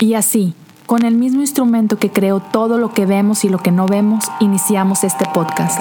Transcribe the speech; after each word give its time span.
Y 0.00 0.14
así, 0.14 0.54
con 0.86 1.04
el 1.04 1.16
mismo 1.16 1.40
instrumento 1.40 1.98
que 1.98 2.10
creó 2.10 2.38
todo 2.38 2.78
lo 2.78 2.94
que 2.94 3.04
vemos 3.04 3.44
y 3.44 3.48
lo 3.48 3.58
que 3.58 3.72
no 3.72 3.88
vemos, 3.88 4.26
iniciamos 4.38 5.02
este 5.02 5.24
podcast. 5.34 5.80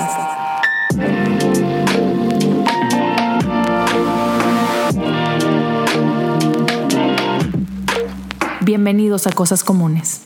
Bienvenidos 8.61 9.27
a 9.27 9.32
Cosas 9.34 9.64
Comunes. 9.64 10.23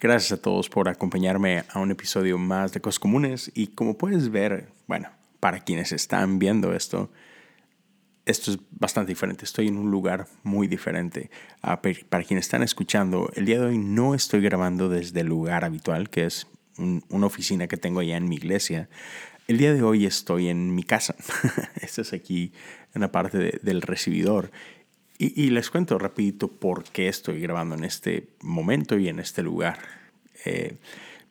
Gracias 0.00 0.32
a 0.32 0.42
todos 0.42 0.68
por 0.68 0.88
acompañarme 0.88 1.62
a 1.72 1.78
un 1.78 1.92
episodio 1.92 2.38
más 2.38 2.72
de 2.72 2.80
Cosas 2.80 2.98
Comunes 2.98 3.52
y 3.54 3.68
como 3.68 3.96
puedes 3.96 4.32
ver, 4.32 4.72
bueno, 4.88 5.10
para 5.38 5.60
quienes 5.60 5.92
están 5.92 6.40
viendo 6.40 6.72
esto, 6.72 7.08
esto 8.26 8.50
es 8.50 8.58
bastante 8.72 9.12
diferente. 9.12 9.44
Estoy 9.44 9.68
en 9.68 9.78
un 9.78 9.90
lugar 9.90 10.26
muy 10.42 10.66
diferente. 10.66 11.30
Ah, 11.62 11.80
para 11.80 12.24
quienes 12.24 12.46
están 12.46 12.62
escuchando, 12.62 13.30
el 13.34 13.46
día 13.46 13.60
de 13.60 13.66
hoy 13.66 13.78
no 13.78 14.14
estoy 14.14 14.40
grabando 14.40 14.88
desde 14.88 15.20
el 15.20 15.28
lugar 15.28 15.64
habitual, 15.64 16.10
que 16.10 16.26
es 16.26 16.48
una 16.76 17.26
oficina 17.26 17.68
que 17.68 17.76
tengo 17.76 18.00
allá 18.00 18.16
en 18.16 18.28
mi 18.28 18.34
iglesia. 18.34 18.88
El 19.46 19.58
día 19.58 19.72
de 19.72 19.82
hoy 19.82 20.06
estoy 20.06 20.48
en 20.48 20.74
mi 20.74 20.82
casa. 20.82 21.14
Esto 21.80 22.02
es 22.02 22.12
aquí 22.12 22.52
en 22.94 23.00
la 23.00 23.12
parte 23.12 23.60
del 23.62 23.80
recibidor. 23.80 24.50
Y, 25.18 25.48
les 25.48 25.70
cuento 25.70 25.98
rapidito 25.98 26.48
por 26.48 26.84
qué 26.84 27.08
estoy 27.08 27.40
grabando 27.40 27.74
en 27.74 27.84
este 27.84 28.28
momento 28.42 28.98
y 28.98 29.08
en 29.08 29.18
este 29.18 29.42
lugar. 29.42 29.78
Eh, 30.44 30.76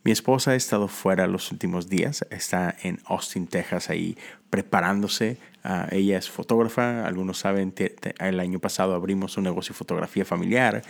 mi 0.04 0.12
esposa 0.12 0.52
ha 0.52 0.56
estado 0.56 0.88
fuera 0.88 1.28
los 1.28 1.52
últimos 1.52 1.88
días, 1.88 2.26
está 2.32 2.76
en 2.82 3.00
Austin, 3.06 3.46
Texas, 3.46 3.92
ahí 3.92 4.18
preparándose. 4.50 5.38
Ah, 5.68 5.88
ella 5.90 6.20
es 6.20 6.30
fotógrafa, 6.30 7.08
algunos 7.08 7.40
saben, 7.40 7.74
el 8.20 8.40
año 8.40 8.60
pasado 8.60 8.94
abrimos 8.94 9.36
un 9.38 9.46
negocio 9.46 9.74
de 9.74 9.80
fotografía 9.80 10.24
familiar 10.24 10.84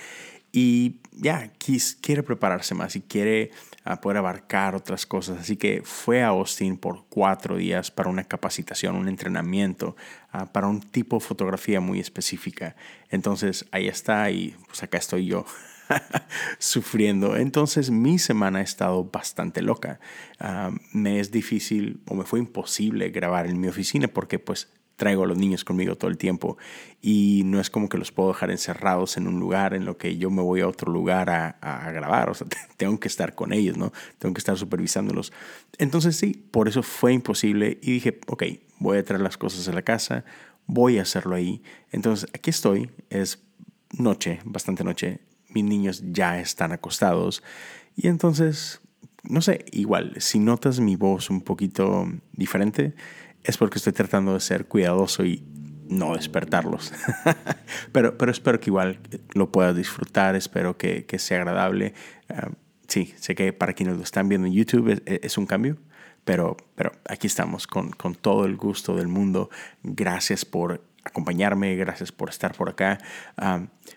y 0.52 0.98
ya 1.14 1.54
quiere 2.02 2.24
prepararse 2.24 2.76
más 2.76 2.98
y 2.98 3.02
quiere 3.02 3.52
ah, 3.86 4.02
poder 4.02 4.18
abarcar 4.18 4.76
otras 4.76 5.06
cosas. 5.06 5.40
Así 5.40 5.56
que 5.56 5.82
fue 5.86 6.24
a 6.24 6.28
Austin 6.28 6.76
por 6.76 7.06
cuatro 7.08 7.56
días 7.56 7.90
para 7.90 8.10
una 8.10 8.26
capacitación, 8.26 8.98
un 8.98 9.08
entrenamiento, 9.08 9.96
ah, 10.34 10.52
para 10.52 10.68
un 10.68 10.82
tipo 10.82 11.20
de 11.20 11.26
fotografía 11.26 11.80
muy 11.80 12.02
específica. 12.02 12.76
Entonces 13.10 13.66
ahí 13.72 13.88
está 13.88 14.30
y 14.30 14.58
pues 14.68 14.84
acá 14.84 14.98
estoy 14.98 15.26
yo. 15.26 15.46
sufriendo. 16.60 17.36
Entonces 17.36 17.92
mi 17.92 18.20
semana 18.20 18.60
ha 18.60 18.64
estado 18.64 19.06
bastante 19.06 19.62
loca. 19.62 20.00
Ah, 20.40 20.72
me 20.92 21.20
es 21.20 21.32
difícil 21.32 22.02
o 22.08 22.16
me 22.16 22.26
fue 22.26 22.40
imposible 22.40 23.10
grabar 23.10 23.48
en 23.48 23.60
mi 23.60 23.68
oficina 23.68 24.08
porque 24.08 24.40
pues 24.40 24.70
traigo 24.96 25.24
a 25.24 25.28
los 25.28 25.38
niños 25.38 25.64
conmigo 25.64 25.96
todo 25.96 26.10
el 26.10 26.18
tiempo 26.18 26.58
y 27.02 27.42
no 27.46 27.60
es 27.60 27.70
como 27.70 27.90
que 27.90 27.98
los 27.98 28.12
puedo 28.12 28.30
dejar 28.30 28.52
encerrados 28.52 29.18
en 29.18 29.28
un 29.28 29.40
lugar 29.40 29.74
en 29.74 29.86
lo 29.86 29.98
que 29.98 30.18
yo 30.18 30.30
me 30.32 30.42
voy 30.42 30.62
a 30.62 30.68
otro 30.68 30.92
lugar 30.92 31.30
a, 31.30 31.92
grabar, 31.92 32.30
o 32.30 32.34
sea, 32.34 32.48
tengo 32.78 33.00
que 33.00 33.08
estar 33.08 33.36
con 33.36 33.54
ellos, 33.54 33.78
¿no? 33.78 33.92
Tengo 34.20 34.34
que 34.34 34.40
estar 34.40 34.58
supervisándolos. 34.58 35.34
Entonces 35.78 36.16
sí, 36.16 36.48
por 36.52 36.68
eso 36.68 36.82
fue 36.82 37.14
imposible 37.14 37.78
y 37.82 37.92
dije, 37.92 38.20
ok, 38.28 38.44
voy 38.80 38.98
a 38.98 39.04
traer 39.04 39.22
las 39.22 39.38
cosas 39.38 39.68
a 39.68 39.74
la 39.74 39.82
casa, 39.82 40.24
voy 40.66 40.98
a 40.98 41.04
hacerlo 41.04 41.36
ahí. 41.36 41.62
Entonces 41.92 42.30
aquí 42.34 42.50
estoy, 42.50 42.90
es 43.10 43.44
noche, 43.92 44.40
bastante 44.46 44.84
noche, 44.84 45.20
mis 45.56 45.64
niños 45.64 46.04
ya 46.12 46.40
están 46.40 46.72
acostados. 46.72 47.42
Y 47.96 48.08
entonces, 48.08 48.82
no 49.24 49.42
sé, 49.42 49.66
igual, 49.72 50.14
si 50.20 50.38
notas 50.38 50.80
mi 50.80 50.96
voz 50.96 51.30
un 51.30 51.42
poquito 51.42 52.08
diferente, 52.34 52.94
es 53.44 53.58
porque 53.58 53.78
estoy 53.78 53.94
tratando 53.94 54.34
de 54.34 54.42
ser 54.42 54.68
cuidadoso 54.68 55.24
y 55.24 55.44
no 55.88 56.16
despertarlos. 56.16 56.92
pero, 57.92 58.18
pero 58.18 58.32
espero 58.32 58.60
que 58.60 58.70
igual 58.70 59.00
lo 59.34 59.52
puedas 59.52 59.76
disfrutar, 59.76 60.36
espero 60.36 60.78
que, 60.78 61.06
que 61.06 61.20
sea 61.20 61.38
agradable. 61.40 61.94
Ah, 62.30 62.50
sí, 62.88 63.14
sé 63.18 63.34
que 63.34 63.54
para 63.54 63.74
quienes 63.74 63.98
lo 63.98 64.04
están 64.04 64.28
viendo 64.28 64.48
en 64.48 64.54
YouTube 64.54 65.02
es, 65.06 65.38
un 65.38 65.46
cambio, 65.46 65.78
pero, 66.26 66.58
pero 66.76 66.92
aquí 67.08 67.28
estamos 67.28 67.68
con, 67.68 67.92
con 67.92 68.16
todo 68.16 68.46
el 68.46 68.58
gusto 68.58 68.96
del 68.96 69.08
mundo. 69.08 69.50
Gracias 69.84 70.44
por 70.44 70.84
acompañarme, 71.06 71.76
gracias 71.76 72.12
por 72.12 72.30
estar 72.30 72.54
por 72.54 72.70
acá. 72.70 72.98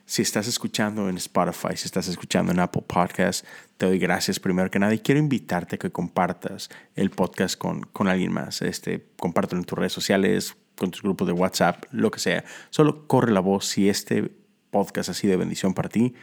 si 0.04 0.22
estás 0.22 0.46
escuchando 0.46 1.08
en 1.08 1.16
Spotify, 1.16 1.76
si 1.76 1.86
estás 1.86 2.06
escuchando 2.06 2.52
en 2.52 2.60
Apple 2.60 2.84
Podcast, 2.86 3.44
te 3.76 3.86
doy 3.86 3.98
gracias 3.98 4.38
primero 4.38 4.70
que 4.70 4.78
nada 4.78 4.94
y 4.94 4.98
quiero 4.98 5.18
invitarte 5.18 5.76
a 5.76 5.78
que 5.78 5.90
compartas 5.90 6.68
el 6.94 7.10
podcast 7.10 7.56
con, 7.56 7.82
con 7.92 8.08
alguien 8.08 8.32
más. 8.32 8.62
Este, 8.62 9.06
compártelo 9.18 9.60
en 9.60 9.64
tus 9.64 9.78
redes 9.78 9.92
sociales, 9.92 10.54
con 10.76 10.90
tus 10.90 11.02
grupos 11.02 11.26
de 11.26 11.32
WhatsApp, 11.32 11.84
lo 11.90 12.10
que 12.10 12.20
sea. 12.20 12.44
Solo 12.70 13.06
corre 13.08 13.32
la 13.32 13.40
voz 13.40 13.66
si 13.66 13.88
este 13.88 14.30
podcast 14.70 15.08
ha 15.08 15.14
sido 15.14 15.32
de 15.32 15.38
bendición 15.38 15.74
para 15.74 15.88
ti. 15.88 16.14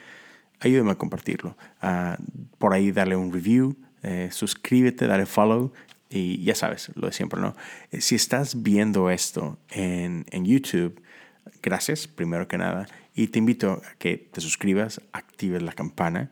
Ayúdame 0.60 0.92
a 0.92 0.96
compartirlo. 0.96 1.58
Ah, 1.82 2.18
por 2.58 2.74
ahí 2.74 2.92
darle 2.92 3.16
un 3.16 3.34
review, 3.34 3.76
eh, 4.04 4.30
suscríbete, 4.32 5.08
dale 5.08 5.26
follow 5.26 5.74
y 6.16 6.44
ya 6.44 6.56
sabes, 6.56 6.92
lo 6.96 7.08
de 7.08 7.14
siempre, 7.14 7.42
¿no? 7.42 7.56
Eh, 7.92 8.02
si 8.02 8.16
estás 8.16 8.64
viendo 8.64 9.10
esto 9.10 9.58
en, 9.70 10.26
en 10.32 10.46
YouTube, 10.46 11.02
gracias, 11.62 12.08
primero 12.08 12.48
que 12.48 12.58
nada. 12.58 12.88
Y 13.14 13.28
te 13.28 13.40
invito 13.40 13.82
a 13.84 13.96
que 13.98 14.18
te 14.18 14.42
suscribas, 14.42 15.02
actives 15.12 15.62
la 15.62 15.72
campana, 15.72 16.32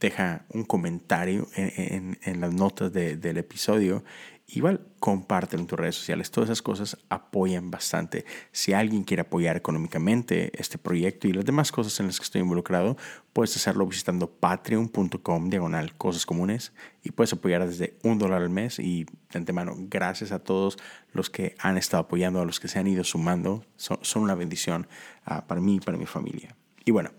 deja 0.00 0.46
un 0.50 0.64
comentario 0.64 1.48
en, 1.54 2.18
en, 2.22 2.40
las 2.40 2.54
notas 2.54 2.92
del 2.92 3.36
episodio 3.36 4.04
Igual 4.50 4.80
compártelo 4.98 5.60
en 5.60 5.66
tus 5.66 5.78
redes 5.78 5.96
sociales. 5.96 6.30
Todas 6.30 6.48
esas 6.48 6.62
cosas 6.62 6.96
apoyan 7.10 7.70
bastante. 7.70 8.24
Si 8.50 8.72
alguien 8.72 9.04
quiere 9.04 9.20
apoyar 9.20 9.58
económicamente 9.58 10.58
este 10.58 10.78
proyecto 10.78 11.28
y 11.28 11.34
las 11.34 11.44
demás 11.44 11.70
cosas 11.70 12.00
en 12.00 12.06
las 12.06 12.18
que 12.18 12.24
estoy 12.24 12.40
involucrado, 12.40 12.96
puedes 13.34 13.54
hacerlo 13.56 13.86
visitando 13.86 14.30
patreon.com 14.30 15.50
diagonal 15.50 15.94
cosas 15.98 16.24
comunes 16.24 16.72
y 17.02 17.10
puedes 17.10 17.34
apoyar 17.34 17.68
desde 17.68 17.98
un 18.02 18.18
dólar 18.18 18.40
al 18.40 18.48
mes. 18.48 18.78
Y 18.78 19.04
de 19.04 19.38
antemano, 19.38 19.74
gracias 19.76 20.32
a 20.32 20.38
todos 20.38 20.78
los 21.12 21.28
que 21.28 21.54
han 21.58 21.76
estado 21.76 22.04
apoyando, 22.04 22.40
a 22.40 22.46
los 22.46 22.58
que 22.58 22.68
se 22.68 22.78
han 22.78 22.86
ido 22.86 23.04
sumando. 23.04 23.66
Son, 23.76 24.22
una 24.22 24.34
bendición 24.34 24.88
ah, 25.26 25.46
para 25.46 25.60
mí 25.60 25.74
y 25.74 25.80
para 25.80 25.98
mi 25.98 26.06
familia. 26.06 26.56
Y 26.86 26.90
bueno, 26.90 27.10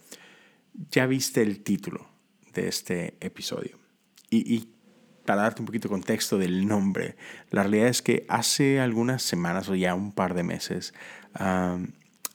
ya 0.89 1.05
viste 1.05 1.43
el 1.43 1.61
título 1.61 2.09
de 2.55 2.67
este 2.69 3.17
episodio. 3.21 3.77
Y, 4.31 4.55
y 4.55 4.78
para 5.29 5.43
darte 5.43 5.61
un 5.61 5.67
poquito 5.67 5.87
de 5.87 5.91
contexto 5.91 6.39
del 6.39 6.67
nombre, 6.67 7.15
la 7.51 7.61
realidad 7.61 7.85
es 7.89 8.01
que 8.01 8.25
hace 8.29 8.79
algunas 8.79 9.21
semanas 9.21 9.69
o 9.69 9.75
ya 9.75 9.93
un 9.93 10.11
par 10.11 10.33
de 10.33 10.41
meses 10.41 10.91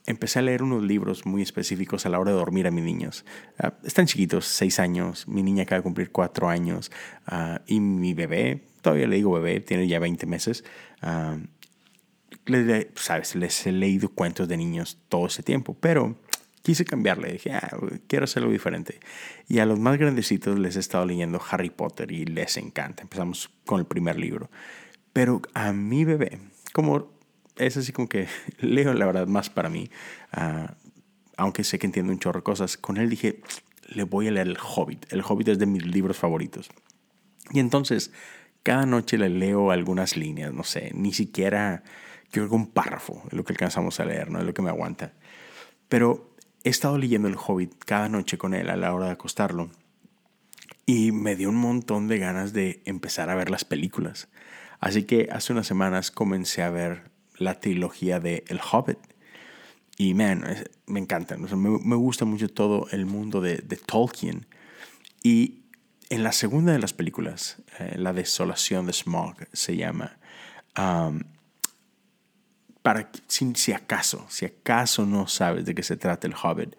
empecé 0.07 0.39
a 0.39 0.43
leer 0.43 0.63
unos 0.63 0.85
libros 0.85 1.27
muy 1.27 1.43
específicos 1.43 2.07
a 2.07 2.09
la 2.09 2.21
hora 2.21 2.31
de 2.31 2.37
dormir 2.37 2.69
a 2.69 2.71
mis 2.71 2.85
niños. 2.85 3.25
Ah, 3.59 3.75
están 3.83 4.07
chiquitos, 4.07 4.45
seis 4.45 4.79
años, 4.79 5.27
mi 5.27 5.43
niña 5.43 5.65
acaba 5.65 5.81
de 5.81 5.83
cumplir 5.83 6.13
cuatro 6.13 6.49
años 6.49 6.93
ah, 7.27 7.63
y 7.67 7.81
mi 7.81 8.15
bebé, 8.15 8.63
todavía 8.81 9.09
le 9.09 9.17
digo 9.17 9.33
bebé, 9.33 9.59
tiene 9.59 9.89
ya 9.89 9.99
20 9.99 10.27
meses. 10.27 10.63
sabes, 12.95 13.35
les 13.35 13.67
he 13.67 13.73
leído 13.73 14.09
cuentos 14.11 14.47
de 14.47 14.57
niños 14.57 14.99
todo 15.09 15.27
ese 15.27 15.43
tiempo, 15.43 15.77
pero 15.81 16.17
quise 16.65 16.87
cambiarle. 16.87 17.31
Dije, 17.33 17.53
ah, 17.53 17.77
quiero 18.09 18.25
hacerlo 18.25 18.51
diferente. 18.51 18.99
Y 19.47 19.59
a 19.59 19.67
los 19.67 19.79
más 19.79 19.99
grandecitos 19.99 20.59
les 20.59 20.77
he 20.77 20.81
estado 20.81 21.05
leyendo 21.05 21.41
Harry 21.51 21.69
Potter 21.69 22.11
y 22.11 22.25
les 22.25 22.57
encanta. 22.57 23.03
Empezamos 23.03 23.51
con 23.67 23.79
el 23.81 23.87
primer 23.87 24.19
libro. 24.19 24.51
Pero 25.13 25.43
a 25.53 25.73
mi 25.73 26.05
bebé, 26.05 26.41
como 26.73 27.13
es 27.57 27.77
así 27.77 27.93
como 27.93 28.09
que 28.09 28.27
leo 28.59 28.95
la 28.95 29.05
verdad 29.05 29.27
más 29.27 29.51
para 29.51 29.69
mí, 29.69 29.91
ah, 30.33 30.75
aunque 31.37 31.65
sé 31.65 31.79
que 31.79 31.87
entiendo 31.87 32.13
un 32.13 32.19
chorro 32.19 32.41
de 32.41 32.45
cosas, 32.45 32.79
con 32.79 32.97
él 32.97 33.11
dije, 33.11 33.43
le 33.89 34.05
voy 34.05 34.29
a 34.29 34.31
leer 34.31 34.49
El 34.49 34.57
Hobbit. 34.59 35.13
El 35.13 35.23
Hobbit 35.23 35.49
es 35.49 35.59
de 35.59 35.67
mis 35.67 35.85
libros 35.85 36.17
favoritos. 36.17 36.71
Y 37.51 37.61
entonces, 37.61 38.11
cada 38.63 38.87
noche 38.87 39.19
le 39.19 39.29
leo 39.29 39.71
algunas 39.71 40.17
líneas, 40.17 40.55
no 40.55 40.65
sé, 40.65 40.93
ni 40.95 41.13
siquiera 41.13 41.83
creo 42.31 42.49
que 42.49 42.55
un 42.55 42.69
párrafo 42.69 43.23
es 43.27 43.35
lo 43.35 43.45
que 43.45 43.53
alcanzamos 43.53 44.01
a 44.01 44.07
leer, 44.07 44.31
no 44.31 44.39
es 44.39 44.47
lo 44.47 44.55
que 44.55 44.63
me 44.63 44.71
aguanta. 44.71 45.13
Pero 45.89 46.34
he 46.65 46.71
estado 46.71 46.99
leyendo 46.99 47.29
El 47.29 47.37
Hobbit 47.37 47.85
cada 47.85 48.09
noche 48.09 48.39
con 48.39 48.55
él 48.55 48.71
a 48.71 48.77
la 48.77 48.93
hora 48.93 49.07
de 49.07 49.13
acostarlo 49.13 49.71
y 50.87 51.13
me 51.13 51.37
dio 51.37 51.51
un 51.51 51.57
montón 51.57 52.09
de 52.09 52.19
ganas 52.19 52.53
de 52.53 52.83
empezar 52.85 53.31
a 53.31 53.35
ver 53.35 53.51
las 53.51 53.65
películas. 53.65 54.29
Así 54.81 55.05
que 55.05 55.29
hace 55.31 55.53
unas 55.53 55.67
semanas 55.67 56.11
comencé 56.11 56.63
a 56.63 56.71
ver 56.71 57.11
la 57.37 57.61
trilogía 57.61 58.21
de 58.21 58.45
El 58.49 58.61
Hobbit. 58.61 58.99
Y 59.97 60.15
man, 60.15 60.45
me 60.87 61.01
encanta, 61.01 61.37
me, 61.37 61.97
gusta 61.97 62.25
mucho 62.25 62.49
todo 62.49 62.89
el 62.91 63.07
mundo 63.07 63.41
de, 63.41 63.59
Tolkien. 63.87 64.47
Y 65.23 65.61
en 66.11 66.23
la 66.23 66.33
segunda 66.33 66.73
de 66.73 66.79
las 66.79 66.93
películas, 66.93 67.63
eh, 67.79 67.95
La 67.97 68.13
desolación 68.13 68.87
de 68.87 68.93
Smog 68.93 69.37
se 69.53 69.77
llama, 69.77 70.19
para 72.85 73.09
si, 73.29 73.55
si, 73.55 73.73
acaso, 73.73 74.27
si 74.29 74.45
acaso 74.45 75.07
no 75.07 75.27
sabes 75.27 75.65
de 75.65 75.75
qué 75.75 75.83
se 75.83 75.97
trata 75.97 76.27
el 76.27 76.35
Hobbit, 76.35 76.77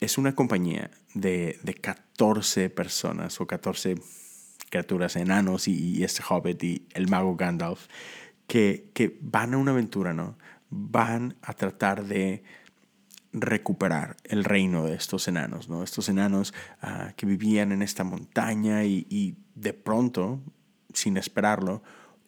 es 0.00 0.16
una 0.16 0.34
compañía 0.34 0.90
de, 1.12 1.60
de 1.62 1.74
14 1.74 2.70
personas 2.70 3.38
o 3.38 3.46
14 3.46 3.96
criaturas 4.70 5.14
enanos 5.14 5.68
y, 5.68 6.02
este 6.02 6.22
Hobbit 6.26 6.64
y 6.64 6.88
el 6.94 7.08
mago 7.08 7.36
Gandalf 7.36 7.86
que, 8.46 8.90
que, 8.94 9.18
van 9.20 9.52
a 9.52 9.58
una 9.58 9.72
aventura, 9.72 10.14
¿no? 10.14 10.38
Van 10.70 11.36
a 11.42 11.52
tratar 11.52 12.06
de 12.06 12.42
recuperar 13.34 14.16
el 14.24 14.42
reino 14.42 14.86
de 14.86 14.94
estos 14.94 15.28
enanos, 15.28 15.68
¿no? 15.68 15.82
Estos 15.82 16.08
enanos 16.08 16.54
ah, 16.80 17.12
que 17.14 17.26
vivían 17.26 17.72
en 17.72 17.82
esta 17.82 18.04
montaña 18.04 18.84
y, 18.84 19.06
y, 19.10 19.36
de 19.54 19.74
pronto, 19.74 20.40
sin 20.94 21.18
esperarlo, 21.18 21.82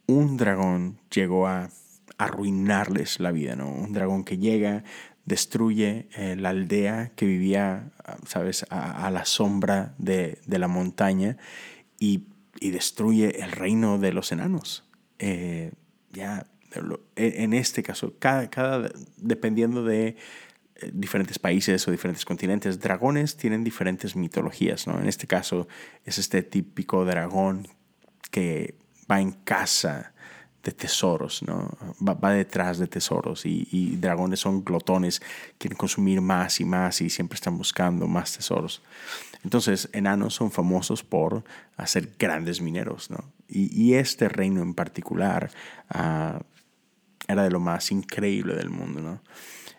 un 0.07 0.37
dragón 0.37 1.01
llegó 1.11 1.47
a 1.47 1.71
arruinarles 2.19 3.21
la 3.21 3.31
vida, 3.31 3.57
¿no? 3.57 3.71
Un 3.71 3.93
dragón 3.93 4.25
que 4.25 4.39
llega, 4.39 4.85
destruye 5.25 6.09
eh, 6.17 6.37
la 6.37 6.51
aldea 6.51 7.13
que 7.15 7.27
vivía, 7.27 7.93
¿sabes?, 8.27 8.67
a, 8.71 9.11
la 9.11 9.25
sombra 9.25 9.95
de, 9.99 10.41
de 10.47 10.59
la 10.59 10.69
montaña 10.69 11.37
y, 11.99 12.25
y, 12.61 12.71
destruye 12.71 13.43
el 13.43 13.53
reino 13.53 13.99
de 13.99 14.13
los 14.13 14.33
enanos. 14.33 14.85
Eh, 15.19 15.73
ya, 16.13 16.47
en 17.17 17.53
este 17.53 17.83
caso, 17.83 18.15
cada, 18.19 18.51
cada 18.51 18.91
dependiendo 19.17 19.85
de 19.85 20.17
eh, 20.77 20.91
diferentes 20.93 21.39
países 21.39 21.87
o 21.87 21.91
diferentes 21.91 22.25
continentes, 22.25 22.81
dragones 22.81 23.37
tienen 23.37 23.65
diferentes 23.65 24.17
mitologías, 24.17 24.87
¿no? 24.87 25.01
En 25.01 25.09
este 25.09 25.27
caso 25.27 25.69
es 26.05 26.19
este 26.19 26.43
típico 26.43 27.05
dragón 27.05 27.69
que 28.31 28.77
va 29.11 29.21
en 29.21 29.33
casa 29.33 30.15
de 30.69 30.73
tesoros, 30.73 31.43
¿no? 31.43 31.71
Va, 32.07 32.33
detrás 32.33 32.79
de 32.79 32.87
tesoros 32.87 33.47
y, 33.47 33.97
dragones 33.97 34.41
son 34.41 34.63
glotones, 34.63 35.23
quieren 35.57 35.79
consumir 35.79 36.21
más 36.21 36.61
y 36.61 36.65
más 36.67 37.01
y 37.01 37.09
siempre 37.09 37.37
están 37.37 37.57
buscando 37.57 38.07
más 38.07 38.37
tesoros. 38.37 38.83
Entonces, 39.45 39.89
enanos 39.93 40.35
son 40.35 40.51
famosos 40.51 41.03
por 41.03 41.43
hacer 41.77 42.13
grandes 42.19 42.61
mineros, 42.61 43.11
¿no? 43.11 43.25
Y, 43.49 43.95
este 43.95 44.29
reino 44.29 44.61
en 44.61 44.75
particular 44.75 45.51
ah, 45.89 46.41
era 47.29 47.43
de 47.45 47.51
lo 47.51 47.61
más 47.61 47.91
increíble 47.91 48.55
del 48.55 48.69
mundo, 48.69 49.01
¿no? 49.01 49.23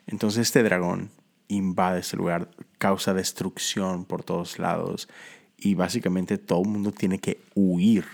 Entonces 0.08 0.48
este 0.48 0.64
dragón 0.64 1.12
invade 1.50 2.00
ese 2.00 2.18
lugar, 2.18 2.50
causa 2.80 3.14
destrucción 3.14 4.06
por 4.06 4.24
todos 4.24 4.58
lados 4.58 5.08
y 5.56 5.76
básicamente 5.76 6.40
todo 6.40 6.64
el 6.64 6.70
mundo 6.70 6.92
tiene 6.92 7.20
que 7.20 7.42
huir, 7.54 8.06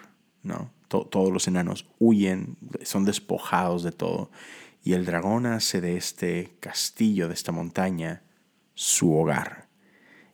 ¿no? 0.43 0.74
Todos 0.87 1.31
los 1.31 1.47
enanos 1.47 1.87
huyen, 1.99 2.57
son 2.83 3.05
despojados 3.05 3.83
de 3.83 3.91
todo. 3.91 4.31
Y 4.83 4.93
el 4.93 5.05
dragón 5.05 5.45
hace 5.45 5.81
de 5.81 5.97
este 5.97 6.51
castillo, 6.59 7.27
de 7.27 7.33
esta 7.33 7.51
montaña, 7.51 8.21
su 8.75 9.15
hogar. 9.15 9.67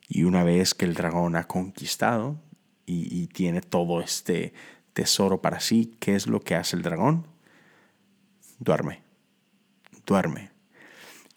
Y 0.08 0.24
una 0.24 0.44
vez 0.44 0.74
que 0.74 0.84
el 0.84 0.94
dragón 0.94 1.36
ha 1.36 1.44
conquistado 1.44 2.38
y, 2.84 3.28
tiene 3.28 3.62
todo 3.62 4.02
este 4.02 4.52
tesoro 4.92 5.40
para 5.40 5.60
sí, 5.60 5.94
¿qué 5.98 6.14
es 6.14 6.26
lo 6.26 6.40
que 6.40 6.54
hace 6.54 6.76
el 6.76 6.82
dragón? 6.82 7.26
Duerme. 8.58 9.00
Duerme. 10.04 10.50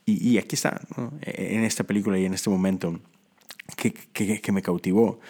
Y, 0.06 0.38
aquí 0.38 0.56
está, 0.56 0.82
en 1.22 1.64
esta 1.64 1.86
película 1.86 2.20
y 2.20 2.26
en 2.26 2.34
este 2.34 2.50
momento 2.50 3.00
que, 3.78 3.94
que 3.94 4.52
me 4.52 4.62
cautivó. 4.62 5.22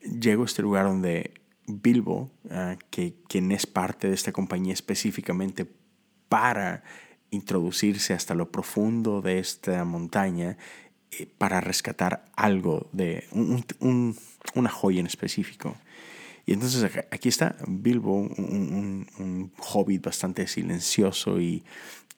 Llego 0.00 0.44
a 0.44 0.46
este 0.46 0.62
lugar 0.62 0.86
donde 0.86 1.37
Bilbo, 1.68 2.30
ah, 2.50 2.76
que, 2.90 3.14
quien 3.28 3.52
es 3.52 3.66
parte 3.66 4.08
de 4.08 4.14
esta 4.14 4.32
compañía 4.32 4.72
específicamente 4.72 5.70
para 6.28 6.82
introducirse 7.30 8.14
hasta 8.14 8.34
lo 8.34 8.50
profundo 8.50 9.20
de 9.20 9.38
esta 9.38 9.84
montaña 9.84 10.56
eh, 11.10 11.26
para 11.38 11.60
rescatar 11.60 12.24
algo 12.34 12.88
de 12.92 13.28
una 14.54 14.70
joya 14.70 15.00
en 15.00 15.06
específico. 15.06 15.76
Y 16.46 16.54
entonces 16.54 16.90
aquí 17.10 17.28
está 17.28 17.56
Bilbo, 17.66 18.14
un, 18.14 19.52
hobbit 19.58 20.06
bastante 20.06 20.46
silencioso 20.46 21.40
y, 21.40 21.62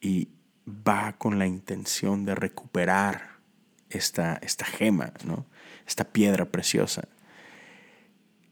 y, 0.00 0.28
va 0.68 1.16
con 1.18 1.40
la 1.40 1.48
intención 1.48 2.24
de 2.24 2.36
recuperar 2.36 3.40
esta, 3.88 4.34
esta 4.36 4.64
gema, 4.64 5.12
¿no? 5.24 5.46
esta 5.84 6.04
piedra 6.04 6.44
preciosa. 6.44 7.08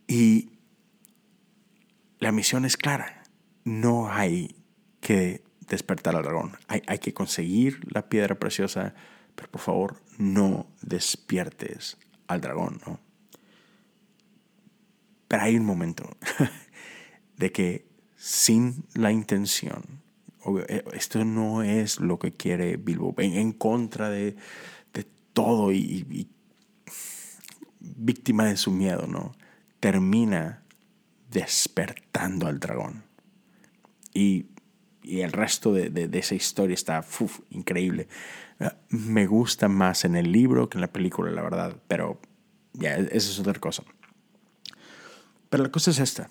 Y 0.09 0.58
la 2.19 2.33
misión 2.33 2.65
es 2.65 2.77
clara. 2.77 3.23
No 3.65 4.11
hay 4.11 4.57
que 5.01 5.43
despertar 5.69 6.17
al 6.17 6.23
dragón. 6.23 6.57
Hay, 6.67 6.83
hay, 6.87 6.99
que 6.99 7.15
conseguir 7.15 7.81
la 7.93 8.09
piedra 8.09 8.37
preciosa, 8.37 8.95
pero 9.35 9.51
por 9.51 9.61
favor 9.61 10.03
no 10.19 10.67
despiertes 10.83 11.99
al 12.27 12.41
dragón, 12.41 12.81
¿no? 12.87 13.01
Pero 15.29 15.43
hay 15.43 15.57
un 15.57 15.65
momento 15.65 16.17
de 17.37 17.53
que 17.53 17.87
sin 18.17 18.85
la 18.95 19.13
intención, 19.13 19.85
eh, 20.69 20.83
esto 20.95 21.25
no 21.25 21.63
es 21.63 22.01
lo 22.01 22.19
que 22.19 22.33
quiere 22.33 22.77
Bilbo, 22.79 23.15
en, 23.19 23.53
contra 23.53 24.09
de, 24.09 24.37
de 24.93 25.07
todo 25.33 25.71
y, 25.71 26.07
y, 26.11 26.29
víctima 27.81 28.45
de 28.47 28.57
su 28.57 28.73
miedo, 28.73 29.07
¿no? 29.07 29.35
Termina 29.81 30.63
despertando 31.31 32.47
al 32.47 32.59
dragón. 32.59 33.05
Y, 34.13 34.47
el 35.03 35.33
resto 35.33 35.73
de, 35.73 36.11
esa 36.13 36.35
historia 36.35 36.75
está 36.75 37.03
increíble. 37.51 38.09
Me 38.91 39.27
gusta 39.27 39.67
más 39.69 40.05
en 40.05 40.17
el 40.17 40.31
libro 40.31 40.69
que 40.69 40.77
en 40.77 40.83
la 40.83 40.93
película, 40.93 41.31
la 41.31 41.41
verdad, 41.41 41.77
pero 41.89 42.21
ya, 42.75 42.97
esa 42.97 43.17
es 43.17 43.39
otra 43.39 43.55
cosa. 43.55 43.85
Pero 45.49 45.63
la 45.63 45.71
cosa 45.71 45.93
es 45.93 45.99
esta. 45.99 46.31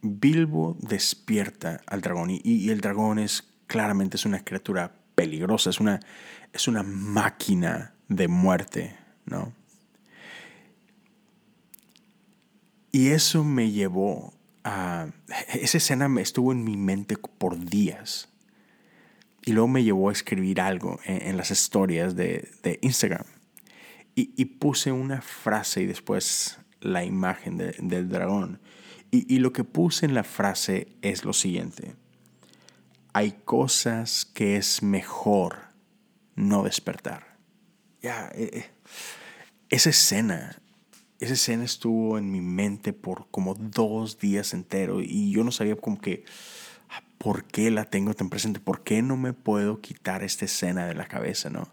Bilbo 0.00 0.76
despierta 0.80 1.80
al 1.86 2.00
dragón 2.00 2.30
y, 2.30 2.70
el 2.70 2.80
dragón 2.80 3.18
es 3.18 3.44
claramente 3.66 4.16
es 4.16 4.24
una 4.24 4.44
criatura 4.44 4.94
peligrosa, 5.14 5.70
es 5.70 5.80
una, 5.80 6.00
es 6.52 6.68
una 6.68 6.82
máquina 6.82 7.94
de 8.08 8.28
muerte, 8.28 8.96
¿no? 9.24 9.52
Y 12.96 13.10
eso 13.10 13.44
me 13.44 13.72
llevó 13.72 14.32
a... 14.64 15.08
Esa 15.52 15.76
escena 15.76 16.08
estuvo 16.18 16.50
en 16.50 16.64
mi 16.64 16.78
mente 16.78 17.18
por 17.18 17.62
días. 17.62 18.30
Y 19.44 19.52
luego 19.52 19.68
me 19.68 19.84
llevó 19.84 20.08
a 20.08 20.12
escribir 20.12 20.62
algo 20.62 20.98
en, 21.04 21.36
las 21.36 21.50
historias 21.50 22.16
de, 22.16 22.78
Instagram. 22.80 23.26
Y, 24.14 24.42
puse 24.46 24.92
una 24.92 25.20
frase 25.20 25.82
y 25.82 25.86
después 25.86 26.58
la 26.80 27.04
imagen 27.04 27.58
del 27.58 28.08
dragón. 28.08 28.62
Y, 29.10 29.40
lo 29.40 29.52
que 29.52 29.62
puse 29.64 30.06
en 30.06 30.14
la 30.14 30.24
frase 30.24 30.96
es 31.02 31.26
lo 31.26 31.34
siguiente. 31.34 31.96
Hay 33.12 33.32
cosas 33.44 34.24
que 34.24 34.56
es 34.56 34.82
mejor 34.82 35.56
no 36.34 36.62
despertar. 36.62 37.36
Ya, 38.00 38.30
eh, 38.34 38.50
eh, 38.54 38.70
esa 39.68 39.90
escena 39.90 40.62
esa 41.20 41.34
escena 41.34 41.64
estuvo 41.64 42.18
en 42.18 42.30
mi 42.30 42.40
mente 42.40 42.92
por 42.92 43.28
como 43.30 43.54
dos 43.54 44.18
días 44.18 44.52
enteros 44.52 45.02
y 45.04 45.30
yo 45.30 45.44
no 45.44 45.50
sabía 45.50 45.76
como 45.76 46.00
que 46.00 46.24
ah, 46.90 47.02
por 47.18 47.44
qué 47.44 47.70
la 47.70 47.84
tengo 47.84 48.14
tan 48.14 48.28
presente, 48.28 48.60
por 48.60 48.82
qué 48.82 49.02
no 49.02 49.16
me 49.16 49.32
puedo 49.32 49.80
quitar 49.80 50.22
esta 50.22 50.44
escena 50.44 50.86
de 50.86 50.94
la 50.94 51.06
cabeza, 51.06 51.50
¿no? 51.50 51.68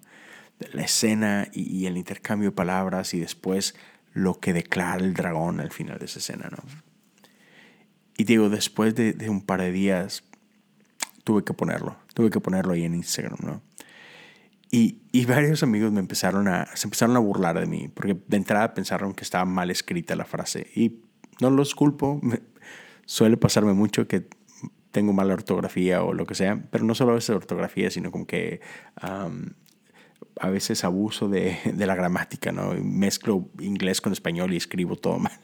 La 0.72 0.84
escena 0.84 1.50
y, 1.52 1.88
el 1.88 1.98
intercambio 1.98 2.52
de 2.52 2.56
palabras 2.56 3.14
y 3.14 3.20
después 3.20 3.76
lo 4.14 4.40
que 4.40 4.54
declara 4.54 5.04
el 5.04 5.14
dragón 5.14 5.60
al 5.60 5.72
final 5.72 6.00
de 6.00 6.06
esa 6.06 6.20
escena, 6.20 6.50
¿no? 6.50 6.64
Y 8.16 8.24
digo, 8.26 8.50
después 8.50 8.96
de, 8.96 9.14
de 9.14 9.30
un 9.30 9.42
par 9.42 9.60
de 9.60 9.72
días 9.72 10.24
tuve 11.24 11.44
que 11.44 11.54
ponerlo, 11.54 11.98
tuve 12.14 12.30
que 12.30 12.40
ponerlo 12.40 12.74
ahí 12.74 12.86
en 12.86 12.94
Instagram, 12.94 13.40
¿no? 13.44 13.62
Y, 14.76 15.26
varios 15.28 15.62
amigos 15.62 15.92
me 15.92 16.00
empezaron 16.00 16.48
a, 16.48 16.66
se 16.76 16.88
empezaron 16.88 17.16
a 17.16 17.20
burlar 17.20 17.60
de 17.60 17.68
mí, 17.68 17.90
porque 17.90 18.18
de 18.28 18.38
entrada 18.38 18.74
pensaron 18.74 19.14
que 19.14 19.24
estaba 19.24 19.46
mal 19.46 19.70
escrita 19.70 20.16
la 20.16 20.26
frase. 20.26 20.66
Y 20.76 21.04
no 21.40 21.52
los 21.52 21.76
culpo, 21.76 22.20
suele 23.06 23.38
pasarme 23.38 23.74
mucho 23.74 24.08
que 24.08 24.28
tengo 24.90 25.14
mala 25.14 25.36
ortografía 25.36 26.02
o 26.02 26.14
lo 26.14 26.26
que 26.26 26.34
sea, 26.34 26.68
pero 26.72 26.86
no 26.86 26.96
solo 26.96 27.12
a 27.12 27.16
veces 27.16 27.36
ortografía, 27.36 27.92
sino 27.92 28.10
como 28.10 28.26
que 28.26 28.62
a 28.96 30.50
veces 30.50 30.84
abuso 30.84 31.30
de, 31.30 31.56
de, 31.72 31.86
la 31.86 31.94
gramática, 31.94 32.52
¿no? 32.52 32.74
Mezclo 32.74 33.48
inglés 33.60 34.02
con 34.02 34.12
español 34.12 34.54
y 34.54 34.58
escribo 34.58 34.96
todo 34.96 35.20
mal. 35.20 35.40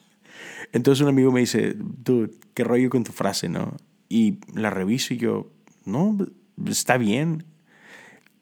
Entonces 0.71 1.03
un 1.03 1.09
amigo 1.09 1.31
me 1.31 1.41
dice, 1.41 1.75
tú, 2.03 2.31
¿qué 2.55 2.63
rollo 2.63 2.89
con 2.89 3.03
tu 3.03 3.11
frase, 3.11 3.47
no? 3.47 3.77
Y 4.07 4.39
la 4.55 4.71
reviso 4.71 5.13
y 5.13 5.17
yo, 5.17 5.51
no, 5.85 6.17
está 6.65 6.97
bien. 6.97 7.45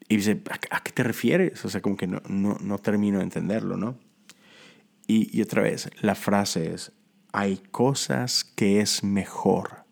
Y 0.08 0.16
dice, 0.16 0.42
¿a, 0.70 0.82
qué 0.82 0.92
te 0.92 1.02
refieres? 1.02 1.64
O 1.64 1.68
sea, 1.68 1.82
como 1.82 1.96
que 1.96 2.06
no, 2.06 2.22
no, 2.28 2.56
no 2.60 2.78
termino 2.78 3.18
de 3.18 3.24
entenderlo, 3.24 3.76
¿no? 3.76 3.98
Y, 5.06 5.36
y, 5.36 5.42
otra 5.42 5.62
vez, 5.62 5.90
la 6.00 6.14
frase 6.14 6.74
es, 6.74 6.92
hay 7.32 7.58
cosas 7.70 8.44
que 8.44 8.80
es 8.80 9.04
mejor 9.04 9.84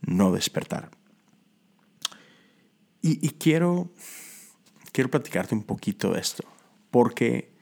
no 0.00 0.32
despertar. 0.32 0.90
Y, 3.00 3.24
y 3.24 3.30
quiero, 3.30 3.92
quiero 4.92 5.10
platicarte 5.10 5.54
un 5.54 5.64
poquito 5.64 6.12
de 6.12 6.20
esto, 6.20 6.44
porque 6.90 7.52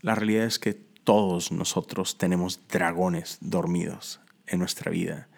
la 0.00 0.14
realidad 0.14 0.44
es 0.44 0.58
que 0.58 0.74
todos 0.74 1.52
nosotros 1.52 2.18
tenemos 2.18 2.68
dragones 2.68 3.38
dormidos 3.40 4.20
en 4.46 4.58
nuestra 4.58 4.90
vida. 4.90 5.28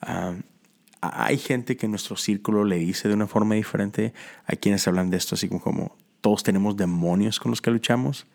Ah, 0.00 0.34
hay 1.02 1.36
gente 1.36 1.76
que 1.76 1.86
en 1.86 1.92
nuestro 1.92 2.16
círculo 2.16 2.64
le 2.64 2.78
dice 2.78 3.08
de 3.08 3.14
una 3.14 3.26
forma 3.26 3.56
diferente. 3.56 4.14
Hay 4.46 4.56
quienes 4.58 4.86
hablan 4.86 5.10
de 5.10 5.16
esto 5.16 5.34
así 5.34 5.48
como, 5.48 5.96
todos 6.20 6.44
tenemos 6.44 6.76
demonios 6.76 7.40
con 7.40 7.50
los 7.50 7.60
que 7.60 7.72
luchamos. 7.72 8.26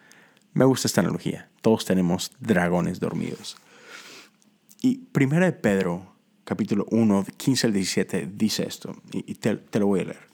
Me 0.53 0.65
gusta 0.65 0.87
esta 0.87 1.01
analogía. 1.01 1.49
Todos 1.61 1.85
tenemos 1.85 2.31
dragones 2.39 2.99
dormidos. 2.99 3.55
Y 4.81 4.97
primera 4.97 5.45
de 5.45 5.53
Pedro, 5.53 6.13
capítulo 6.43 6.85
1, 6.91 7.25
15 7.37 7.67
al 7.67 7.73
17, 7.73 8.29
dice 8.33 8.67
esto, 8.67 8.95
y 9.11 9.35
te, 9.35 9.55
te 9.55 9.79
lo 9.79 9.87
voy 9.87 10.01
a 10.01 10.05
leer. 10.05 10.27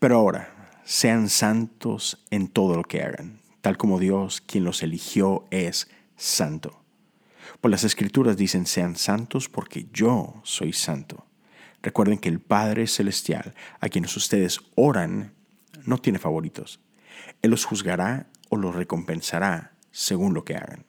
Pero 0.00 0.16
ahora, 0.16 0.82
sean 0.84 1.28
santos 1.28 2.24
en 2.30 2.48
todo 2.48 2.76
lo 2.76 2.82
que 2.82 3.02
hagan, 3.02 3.40
tal 3.60 3.76
como 3.76 3.98
Dios, 3.98 4.40
quien 4.40 4.64
los 4.64 4.82
eligió, 4.82 5.44
es 5.50 5.88
santo. 6.16 6.82
Pues 7.60 7.70
las 7.70 7.84
escrituras 7.84 8.36
dicen, 8.36 8.66
sean 8.66 8.96
santos 8.96 9.48
porque 9.48 9.88
yo 9.92 10.40
soy 10.44 10.72
santo. 10.72 11.26
Recuerden 11.82 12.18
que 12.18 12.28
el 12.28 12.40
Padre 12.40 12.86
Celestial, 12.86 13.54
a 13.80 13.88
quienes 13.88 14.16
ustedes 14.16 14.60
oran, 14.74 15.34
no 15.84 15.98
tiene 15.98 16.18
favoritos. 16.18 16.80
Él 17.42 17.50
los 17.50 17.64
juzgará 17.64 18.28
o 18.48 18.56
los 18.56 18.74
recompensará 18.74 19.72
según 19.90 20.34
lo 20.34 20.44
que 20.44 20.56
hagan. 20.56 20.86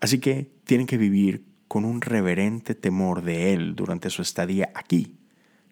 Así 0.00 0.18
que 0.18 0.50
tienen 0.64 0.86
que 0.86 0.98
vivir 0.98 1.44
con 1.68 1.84
un 1.84 2.00
reverente 2.00 2.74
temor 2.74 3.22
de 3.22 3.52
Él 3.52 3.74
durante 3.74 4.10
su 4.10 4.22
estadía 4.22 4.70
aquí, 4.74 5.18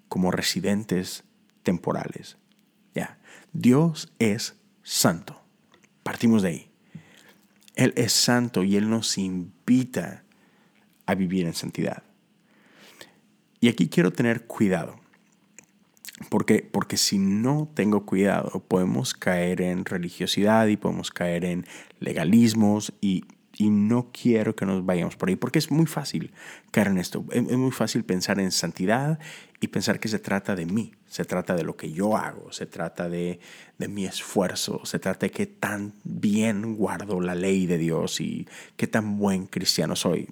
como 0.08 0.30
residentes 0.30 1.24
temporales. 1.62 2.38
Ya, 2.94 3.18
Dios 3.52 4.12
es 4.18 4.56
santo. 4.82 5.42
Partimos 6.02 6.42
de 6.42 6.48
ahí. 6.48 6.70
Él 7.74 7.92
es 7.96 8.12
santo 8.12 8.64
y 8.64 8.76
Él 8.76 8.90
nos 8.90 9.16
invita 9.16 9.61
a 11.06 11.14
vivir 11.14 11.46
en 11.46 11.54
santidad. 11.54 12.02
Y 13.60 13.68
aquí 13.68 13.88
quiero 13.88 14.12
tener 14.12 14.46
cuidado. 14.46 14.96
Porque, 16.28 16.68
porque 16.70 16.96
si 16.96 17.18
no 17.18 17.68
tengo 17.74 18.06
cuidado, 18.06 18.64
podemos 18.68 19.14
caer 19.14 19.60
en 19.60 19.84
religiosidad 19.84 20.68
y 20.68 20.76
podemos 20.76 21.10
caer 21.10 21.44
en 21.44 21.66
legalismos 21.98 22.92
y 23.00 23.24
y 23.56 23.70
no 23.70 24.10
quiero 24.12 24.56
que 24.56 24.66
nos 24.66 24.84
vayamos 24.84 25.16
por 25.16 25.28
ahí, 25.28 25.36
porque 25.36 25.58
es 25.58 25.70
muy 25.70 25.86
fácil 25.86 26.32
caer 26.70 26.88
en 26.88 26.98
esto. 26.98 27.24
Es, 27.30 27.42
muy 27.42 27.70
fácil 27.70 28.04
pensar 28.04 28.40
en 28.40 28.50
santidad 28.50 29.18
y 29.60 29.68
pensar 29.68 30.00
que 30.00 30.08
se 30.08 30.18
trata 30.18 30.54
de 30.54 30.66
mí, 30.66 30.92
se 31.06 31.24
trata 31.24 31.54
de 31.54 31.62
lo 31.62 31.76
que 31.76 31.92
yo 31.92 32.16
hago, 32.16 32.50
se 32.52 32.66
trata 32.66 33.08
de, 33.08 33.40
de 33.78 33.88
mi 33.88 34.06
esfuerzo, 34.06 34.84
se 34.84 34.98
trata 34.98 35.26
de 35.26 35.30
qué 35.30 35.46
tan 35.46 35.94
bien 36.04 36.76
guardo 36.76 37.20
la 37.20 37.34
ley 37.34 37.66
de 37.66 37.78
Dios 37.78 38.20
y 38.20 38.48
qué 38.76 38.86
tan 38.86 39.18
buen 39.18 39.46
cristiano 39.46 39.96
soy. 39.96 40.28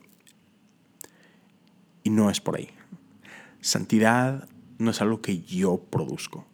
Y 2.02 2.10
no 2.10 2.30
es 2.30 2.40
por 2.40 2.56
ahí. 2.56 2.70
Santidad 3.60 4.48
no 4.78 4.90
es 4.90 5.02
algo 5.02 5.20
que 5.20 5.42
yo 5.42 5.78
produzco. 5.90 6.46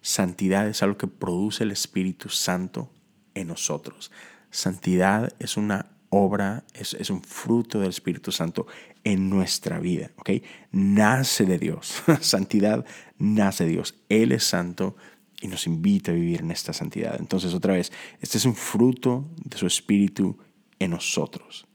Santidad 0.00 0.68
es 0.68 0.82
algo 0.82 0.96
que 0.96 1.08
produce 1.08 1.64
el 1.64 1.72
Espíritu 1.72 2.28
Santo 2.28 2.90
en 3.34 3.48
nosotros. 3.48 4.12
Santidad 4.50 5.32
es 5.38 5.56
una 5.56 5.86
obra, 6.10 6.64
es, 6.74 6.94
es, 6.94 7.08
un 7.10 7.22
fruto 7.22 7.80
del 7.80 7.90
Espíritu 7.90 8.32
Santo 8.32 8.66
en 9.04 9.30
nuestra 9.30 9.78
vida, 9.78 10.10
¿ok? 10.16 10.30
Nace 10.72 11.44
de 11.46 11.58
Dios. 11.58 12.02
santidad 12.20 12.84
nace 13.18 13.64
de 13.64 13.70
Dios. 13.70 13.94
Él 14.08 14.32
es 14.32 14.44
santo 14.44 14.96
y 15.40 15.48
nos 15.48 15.66
invita 15.66 16.10
a 16.10 16.14
vivir 16.14 16.40
en 16.40 16.50
esta 16.50 16.72
santidad. 16.72 17.16
Entonces, 17.18 17.54
otra 17.54 17.74
vez, 17.74 17.92
este 18.20 18.38
es 18.38 18.44
un 18.44 18.54
fruto 18.54 19.28
de 19.44 19.56
su 19.56 19.66
Espíritu 19.66 20.36
en 20.78 20.90
nosotros. 20.90 21.66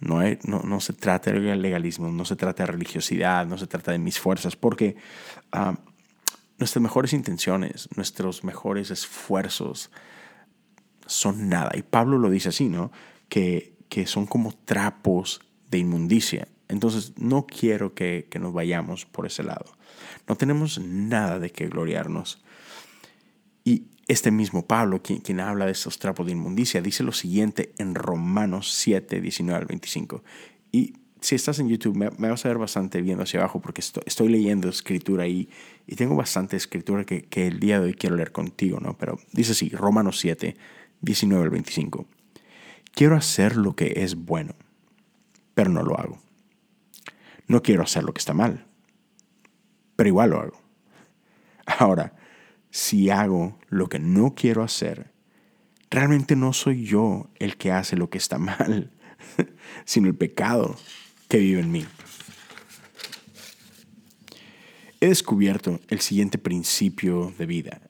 No, 0.00 0.20
no, 0.44 0.62
no, 0.62 0.80
se 0.80 0.94
trata 0.94 1.30
de 1.30 1.56
legalismo, 1.56 2.10
no 2.10 2.24
se 2.24 2.34
trata 2.34 2.64
de 2.64 2.72
religiosidad, 2.72 3.46
no 3.46 3.56
se 3.56 3.68
trata 3.68 3.92
de 3.92 3.98
mis 3.98 4.18
fuerzas, 4.18 4.56
porque 4.56 4.96
ah, 5.52 5.78
nuestras 6.58 6.82
mejores 6.82 7.12
intenciones, 7.12 7.88
nuestros 7.94 8.42
mejores 8.42 8.90
esfuerzos, 8.90 9.90
son 11.06 11.48
nada. 11.48 11.72
Y 11.74 11.82
Pablo 11.82 12.18
lo 12.18 12.30
dice 12.30 12.50
así, 12.50 12.68
¿no? 12.68 12.92
Que, 13.28 13.74
que 13.88 14.06
son 14.06 14.26
como 14.26 14.52
trapos 14.64 15.40
de 15.70 15.78
inmundicia. 15.78 16.48
Entonces 16.68 17.12
no 17.16 17.46
quiero 17.46 17.94
que, 17.94 18.26
que 18.30 18.38
nos 18.38 18.52
vayamos 18.52 19.04
por 19.06 19.26
ese 19.26 19.42
lado. 19.42 19.76
No 20.28 20.36
tenemos 20.36 20.78
nada 20.80 21.38
de 21.38 21.50
qué 21.50 21.68
gloriarnos. 21.68 22.42
Y 23.64 23.84
este 24.08 24.30
mismo 24.30 24.66
Pablo, 24.66 25.02
quien, 25.02 25.20
quien, 25.20 25.40
habla 25.40 25.66
de 25.66 25.72
estos 25.72 25.98
trapos 25.98 26.26
de 26.26 26.32
inmundicia, 26.32 26.80
dice 26.80 27.02
lo 27.02 27.12
siguiente 27.12 27.72
en 27.78 27.94
Romanos 27.94 28.72
7, 28.72 29.20
19 29.20 29.58
al 29.58 29.66
25. 29.66 30.22
Y 30.72 30.94
si 31.22 31.36
estás 31.36 31.60
en 31.60 31.68
YouTube, 31.68 31.96
me, 31.96 32.28
vas 32.28 32.44
a 32.44 32.48
ver 32.48 32.58
bastante 32.58 33.00
viendo 33.00 33.22
hacia 33.22 33.40
abajo 33.40 33.60
porque 33.60 33.80
estoy, 33.80 34.28
leyendo 34.28 34.68
escritura 34.68 35.24
ahí 35.24 35.48
y 35.86 35.94
tengo 35.94 36.16
bastante 36.16 36.56
escritura 36.56 37.04
que, 37.04 37.22
que, 37.22 37.46
el 37.46 37.60
día 37.60 37.78
de 37.78 37.86
hoy 37.86 37.94
quiero 37.94 38.16
leer 38.16 38.32
contigo, 38.32 38.80
¿no? 38.80 38.98
Pero 38.98 39.18
dice 39.32 39.52
así, 39.52 39.68
Romanos 39.68 40.18
7, 40.18 40.56
19 41.02 41.44
al 41.44 41.50
25. 41.50 42.06
Quiero 42.94 43.16
hacer 43.16 43.56
lo 43.56 43.76
que 43.76 43.92
es 43.96 44.14
bueno, 44.14 44.54
pero 45.54 45.70
no 45.70 45.82
lo 45.82 45.98
hago. 45.98 46.18
No 47.46 47.62
quiero 47.62 47.82
hacer 47.82 48.04
lo 48.04 48.14
que 48.14 48.20
está 48.20 48.34
mal, 48.34 48.66
pero 49.96 50.08
igual 50.08 50.30
lo 50.30 50.40
hago. 50.40 50.60
Ahora, 51.66 52.14
si 52.70 53.10
hago 53.10 53.58
lo 53.68 53.88
que 53.88 53.98
no 53.98 54.34
quiero 54.34 54.62
hacer, 54.62 55.12
realmente 55.90 56.36
no 56.36 56.52
soy 56.52 56.84
yo 56.84 57.30
el 57.38 57.56
que 57.56 57.72
hace 57.72 57.96
lo 57.96 58.08
que 58.08 58.18
está 58.18 58.38
mal, 58.38 58.92
sino 59.84 60.08
el 60.08 60.14
pecado 60.14 60.76
que 61.28 61.38
vive 61.38 61.60
en 61.60 61.70
mí. 61.70 61.86
He 65.00 65.08
descubierto 65.08 65.80
el 65.88 66.00
siguiente 66.00 66.38
principio 66.38 67.34
de 67.36 67.46
vida, 67.46 67.80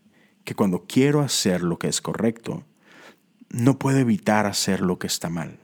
que 0.45 0.55
cuando 0.55 0.87
quiero 0.87 1.21
hacer 1.21 1.63
lo 1.63 1.79
que 1.79 1.89
es 1.89 2.01
correcto, 2.01 2.65
no 3.53 3.79
puedo 3.79 3.99
evitar 3.99 4.47
hacer 4.47 4.81
lo 4.81 4.99
que 4.99 5.07
está 5.07 5.29
mal. 5.29 5.59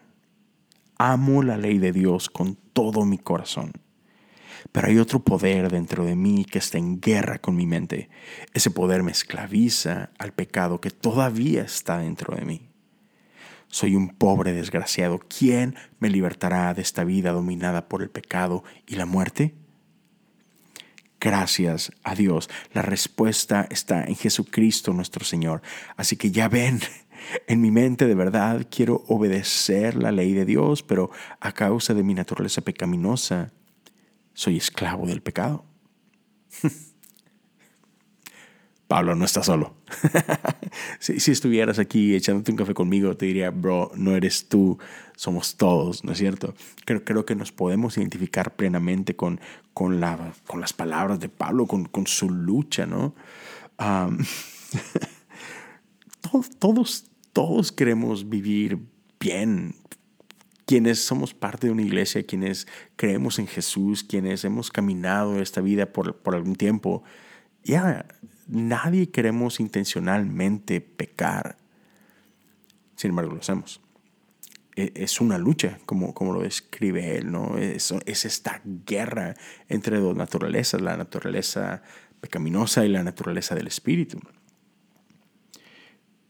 Amo 0.99 1.42
la 1.42 1.57
ley 1.57 1.78
de 1.78 1.90
Dios 1.90 2.28
con 2.28 2.54
todo 2.54 3.07
mi 3.07 3.16
corazón. 3.16 3.73
Pero 4.73 4.88
hay 4.88 4.99
otro 4.99 5.21
poder 5.21 5.71
dentro 5.71 6.04
de 6.04 6.14
mí 6.14 6.45
que 6.45 6.59
está 6.59 6.76
en 6.76 7.00
guerra 7.00 7.38
con 7.38 7.57
mi 7.57 7.64
mente. 7.64 8.11
Ese 8.52 8.71
poder 8.71 9.02
me 9.02 9.12
esclaviza 9.12 10.11
al 10.18 10.35
pecado 10.35 10.80
que 10.83 10.90
todavía 10.90 11.62
está 11.62 11.99
dentro 11.99 12.37
de 12.37 12.45
mí. 12.45 12.68
Soy 13.68 13.97
un 13.97 14.11
pobre 14.11 14.52
desgraciado. 14.52 15.21
¿Quién 15.21 15.75
me 15.99 16.11
libertará 16.11 16.75
de 16.75 16.83
esta 16.83 17.04
vida 17.04 17.33
dominada 17.33 17.88
por 17.88 18.02
el 18.02 18.11
pecado 18.11 18.64
y 18.87 18.97
la 18.97 19.07
muerte? 19.07 19.54
Gracias 21.21 21.90
a 22.04 22.14
Dios. 22.14 22.50
La 22.73 22.83
respuesta 22.83 23.66
está 23.71 24.04
en 24.04 24.14
Jesucristo 24.14 24.92
nuestro 24.92 25.25
Señor. 25.25 25.62
Así 25.97 26.16
que 26.16 26.30
ya 26.30 26.49
ven, 26.49 26.80
en 27.47 27.61
mi 27.61 27.71
mente 27.71 28.07
de 28.07 28.15
verdad 28.15 28.67
quiero 28.71 29.05
obedecer 29.09 29.97
la 29.97 30.13
ley 30.13 30.33
de 30.33 30.45
Dios, 30.45 30.83
pero 30.83 31.11
a 31.41 31.53
causa 31.53 31.95
de 31.95 32.03
mi 32.03 32.15
naturaleza 32.15 32.61
pecaminosa, 32.63 33.53
soy 34.35 34.57
esclavo 34.57 35.07
del 35.07 35.23
pecado. 35.23 35.65
Pablo, 38.89 39.15
no 39.15 39.27
estás 39.27 39.47
solo. 39.47 39.75
si, 40.99 41.31
estuvieras 41.31 41.79
aquí 41.79 42.15
echándote 42.15 42.51
un 42.51 42.57
café 42.57 42.73
conmigo, 42.73 43.15
te 43.19 43.27
diría, 43.27 43.51
bro, 43.51 43.93
no 43.95 44.17
eres 44.17 44.49
tú, 44.49 44.79
somos 45.15 45.57
todos, 45.57 46.05
¿no 46.05 46.13
es 46.13 46.19
cierto? 46.19 46.55
Creo, 46.87 47.27
que 47.27 47.35
nos 47.35 47.53
podemos 47.53 47.99
identificar 47.99 48.57
plenamente 48.57 49.15
con, 49.15 49.41
con, 49.75 50.01
la, 50.01 50.33
con 50.47 50.63
las 50.63 50.73
palabras 50.73 51.21
de 51.21 51.29
Pablo, 51.29 51.67
con, 51.67 52.07
su 52.07 52.31
lucha, 52.31 52.87
¿no? 52.87 53.15
todos, 56.21 57.05
todos 57.33 57.73
queremos 57.73 58.29
vivir 58.29 58.79
bien. 59.21 59.75
Quienes 60.67 61.03
somos 61.03 61.33
parte 61.33 61.67
de 61.67 61.73
una 61.73 61.83
iglesia, 61.83 62.27
quienes 62.27 62.67
creemos 62.97 63.39
en 63.39 63.47
Jesús, 63.47 64.05
quienes 64.05 64.45
hemos 64.45 64.71
caminado 64.71 65.41
esta 65.41 65.61
vida 65.61 65.87
por, 65.87 66.17
por 66.17 66.35
algún 66.35 66.57
tiempo, 66.57 67.03
ya 67.65 68.07
nadie 68.47 69.11
queremos 69.11 69.61
intencionalmente 69.61 70.81
pecar. 70.81 71.57
Sin 72.97 73.11
embargo, 73.11 73.33
lo 73.33 73.41
hacemos. 73.41 73.81
E, 74.77 74.93
es 74.95 75.21
una 75.21 75.39
lucha, 75.39 75.79
como, 75.87 76.15
como 76.15 76.33
lo 76.33 76.43
describe 76.43 77.17
él, 77.17 77.31
¿no? 77.31 77.57
Es, 77.59 77.93
es 78.07 78.25
esta 78.25 78.61
guerra 78.65 79.35
entre 79.69 79.99
dos 79.99 80.17
naturalezas, 80.17 80.81
la 80.81 80.97
naturaleza 80.97 81.83
pecaminosa 82.21 82.85
y 82.85 82.89
la 82.89 83.03
naturaleza 83.03 83.55
del 83.55 83.69
espíritu. 83.69 84.19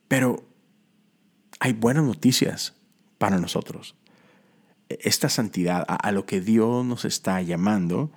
Pero 0.09 0.43
hay 1.61 1.75
buenas 1.75 2.05
noticias 2.05 2.75
para 3.19 3.39
nosotros. 3.39 3.95
Esta 4.89 5.29
santidad, 5.29 5.85
a, 5.87 6.13
lo 6.13 6.25
que 6.25 6.41
Dios 6.41 6.85
nos 6.85 7.05
está 7.05 7.43
llamando, 7.43 8.11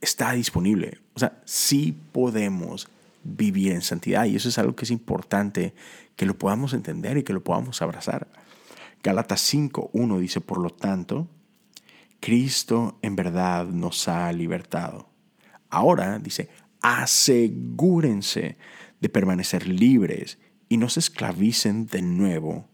está 0.00 0.32
disponible. 0.32 1.00
O 1.14 1.18
sea, 1.18 1.42
sí 1.44 1.96
podemos 2.12 2.88
vivir 3.24 3.72
en 3.72 3.82
santidad 3.82 4.26
y 4.26 4.36
eso 4.36 4.48
es 4.48 4.58
algo 4.58 4.76
que 4.76 4.84
es 4.84 4.92
importante 4.92 5.74
que 6.14 6.24
lo 6.24 6.38
podamos 6.38 6.72
entender 6.72 7.18
y 7.18 7.24
que 7.24 7.32
lo 7.32 7.42
podamos 7.42 7.82
abrazar. 7.82 8.28
Galatas 9.02 9.52
5.1 9.52 10.18
dice, 10.20 10.40
por 10.40 10.58
lo 10.58 10.70
tanto, 10.70 11.26
Cristo 12.20 12.98
en 13.02 13.16
verdad 13.16 13.66
nos 13.66 14.06
ha 14.08 14.32
libertado. 14.32 15.08
Ahora 15.68 16.18
dice, 16.18 16.48
asegúrense 16.80 18.56
de 19.00 19.08
permanecer 19.08 19.66
libres 19.66 20.38
y 20.68 20.76
no 20.76 20.88
se 20.88 21.00
esclavicen 21.00 21.86
de 21.86 22.02
nuevo 22.02 22.68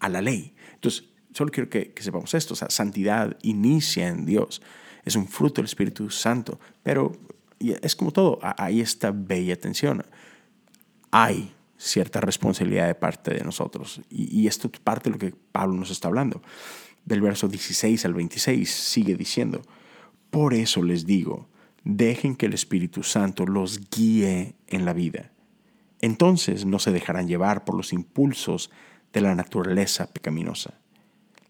a 0.00 0.08
la 0.08 0.22
ley. 0.22 0.54
Entonces, 0.74 1.04
solo 1.32 1.50
quiero 1.50 1.68
que, 1.68 1.94
sepamos 2.00 2.34
esto, 2.34 2.54
o 2.54 2.56
sea, 2.56 2.70
santidad 2.70 3.36
inicia 3.42 4.08
en 4.08 4.24
Dios, 4.24 4.62
es 5.04 5.16
un 5.16 5.28
fruto 5.28 5.56
del 5.56 5.66
Espíritu 5.66 6.08
Santo, 6.10 6.58
pero 6.82 7.12
es 7.58 7.94
como 7.94 8.10
todo, 8.10 8.38
hay 8.42 8.80
esta 8.80 9.10
bella 9.10 9.56
tensión. 9.58 10.04
Hay 11.10 11.52
cierta 11.76 12.20
responsabilidad 12.20 12.86
de 12.86 12.94
parte 12.94 13.34
de 13.34 13.44
nosotros 13.44 14.00
y, 14.08 14.40
y 14.40 14.46
esto 14.46 14.70
es 14.72 14.80
parte 14.80 15.10
de 15.10 15.12
lo 15.12 15.18
que 15.18 15.34
Pablo 15.52 15.74
nos 15.74 15.90
está 15.90 16.08
hablando. 16.08 16.42
Del 17.04 17.20
verso 17.20 17.48
16 17.48 18.04
al 18.06 18.14
26 18.14 18.70
sigue 18.70 19.14
diciendo, 19.14 19.60
por 20.30 20.54
eso 20.54 20.82
les 20.82 21.04
digo, 21.04 21.48
dejen 21.84 22.34
que 22.34 22.46
el 22.46 22.54
Espíritu 22.54 23.02
Santo 23.02 23.46
los 23.46 23.90
guíe 23.90 24.54
en 24.66 24.84
la 24.84 24.94
vida. 24.94 25.33
Entonces 26.04 26.66
no 26.66 26.78
se 26.80 26.92
dejarán 26.92 27.28
llevar 27.28 27.64
por 27.64 27.74
los 27.74 27.94
impulsos 27.94 28.70
de 29.14 29.22
la 29.22 29.34
naturaleza 29.34 30.12
pecaminosa. 30.12 30.74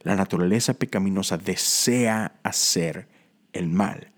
La 0.03 0.15
naturaleza 0.15 0.75
pecaminosa 0.75 1.39
desea 1.39 2.39
hacer 2.45 3.09
el 3.53 3.67
mal, 3.67 4.13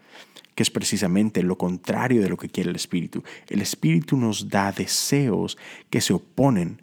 que 0.54 0.62
es 0.62 0.68
precisamente 0.68 1.42
lo 1.42 1.56
contrario 1.56 2.20
de 2.20 2.28
lo 2.28 2.36
que 2.36 2.50
quiere 2.50 2.68
el 2.68 2.76
Espíritu. 2.76 3.24
El 3.48 3.62
Espíritu 3.62 4.18
nos 4.18 4.50
da 4.50 4.72
deseos 4.72 5.56
que 5.88 6.02
se 6.02 6.12
oponen 6.12 6.82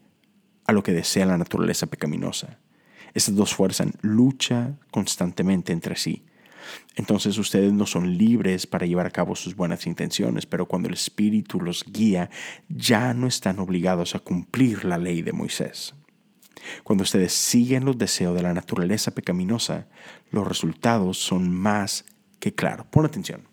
a 0.65 0.71
lo 0.71 0.81
que 0.81 0.91
desea 0.91 1.27
la 1.27 1.37
naturaleza 1.37 1.85
pecaminosa. 1.85 2.57
Estas 3.13 3.35
dos 3.35 3.53
fuerzas 3.53 3.87
luchan 4.01 4.79
constantemente 4.89 5.73
entre 5.73 5.95
sí. 5.95 6.25
Entonces 6.95 7.37
ustedes 7.37 7.73
no 7.73 7.85
son 7.85 8.17
libres 8.17 8.67
para 8.67 8.85
llevar 8.85 9.05
a 9.05 9.11
cabo 9.11 9.35
sus 9.35 9.55
buenas 9.55 9.87
intenciones, 9.87 10.45
pero 10.45 10.67
cuando 10.67 10.87
el 10.87 10.93
Espíritu 10.93 11.59
los 11.59 11.83
guía, 11.85 12.29
ya 12.69 13.13
no 13.13 13.27
están 13.27 13.59
obligados 13.59 14.15
a 14.15 14.19
cumplir 14.19 14.85
la 14.85 14.97
ley 14.97 15.21
de 15.21 15.33
Moisés. 15.33 15.95
Cuando 16.83 17.03
ustedes 17.03 17.33
siguen 17.33 17.85
los 17.85 17.97
deseos 17.97 18.35
de 18.35 18.43
la 18.43 18.53
naturaleza 18.53 19.11
pecaminosa, 19.11 19.87
los 20.31 20.47
resultados 20.47 21.17
son 21.17 21.51
más 21.51 22.05
que 22.39 22.53
claros. 22.53 22.85
Pon 22.87 23.05
atención. 23.05 23.47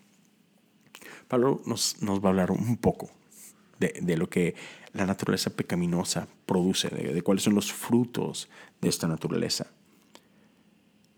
Pablo 1.27 1.61
nos, 1.65 1.95
va 2.01 2.25
a 2.25 2.29
hablar 2.29 2.51
un 2.51 2.77
poco 2.77 3.09
de, 3.79 4.17
lo 4.17 4.29
que 4.29 4.55
la 4.93 5.05
naturaleza 5.05 5.49
pecaminosa 5.49 6.27
produce, 6.45 6.89
de 6.89 7.21
cuáles 7.21 7.43
son 7.43 7.55
los 7.55 7.71
frutos 7.71 8.49
de 8.81 8.89
esta 8.89 9.07
naturaleza. 9.07 9.67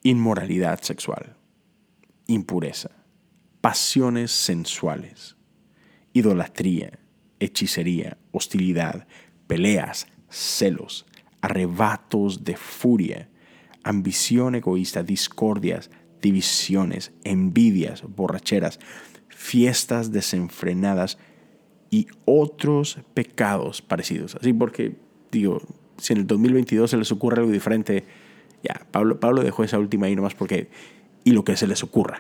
Inmoralidad 0.04 0.82
sexual, 0.82 1.36
impureza, 2.28 2.92
pasiones 3.62 4.32
sensuales, 4.32 5.36
idolatría, 6.14 7.00
hechicería, 7.40 8.18
hostilidad, 8.32 9.08
peleas, 9.48 10.08
celos, 10.30 11.06
arrebatos 11.42 12.44
de 12.44 12.56
furia, 12.56 13.30
ambición 13.84 14.56
egoísta, 14.56 15.04
discordias, 15.04 15.90
divisiones, 16.22 17.12
envidias, 17.24 18.04
borracheras, 18.04 18.80
fiestas 19.28 20.12
desenfrenadas 20.12 21.18
y 21.90 22.08
otros 22.26 23.00
pecados 23.14 23.82
parecidos. 23.82 24.36
Así 24.36 24.54
porque, 24.54 24.96
digo, 25.32 25.62
si 25.98 26.14
en 26.14 26.20
el 26.20 26.28
2022 26.28 26.90
se 26.90 26.98
les 26.98 27.12
ocurre 27.12 27.40
algo 27.40 27.52
diferente, 27.52 28.06
ya, 28.64 28.88
Pablo, 28.92 29.20
Pablo 29.20 29.44
dejó 29.44 29.64
esa 29.64 29.78
última 29.78 30.08
ahí 30.08 30.16
nomás 30.16 30.34
porque 30.34 30.70
y 31.24 31.32
lo 31.32 31.44
que 31.44 31.58
se 31.58 31.68
les 31.68 31.84
ocurra. 31.84 32.20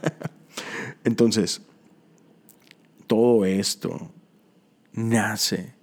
Entonces, 1.04 1.62
todo 3.06 3.44
esto 3.44 4.12
nace 4.92 5.74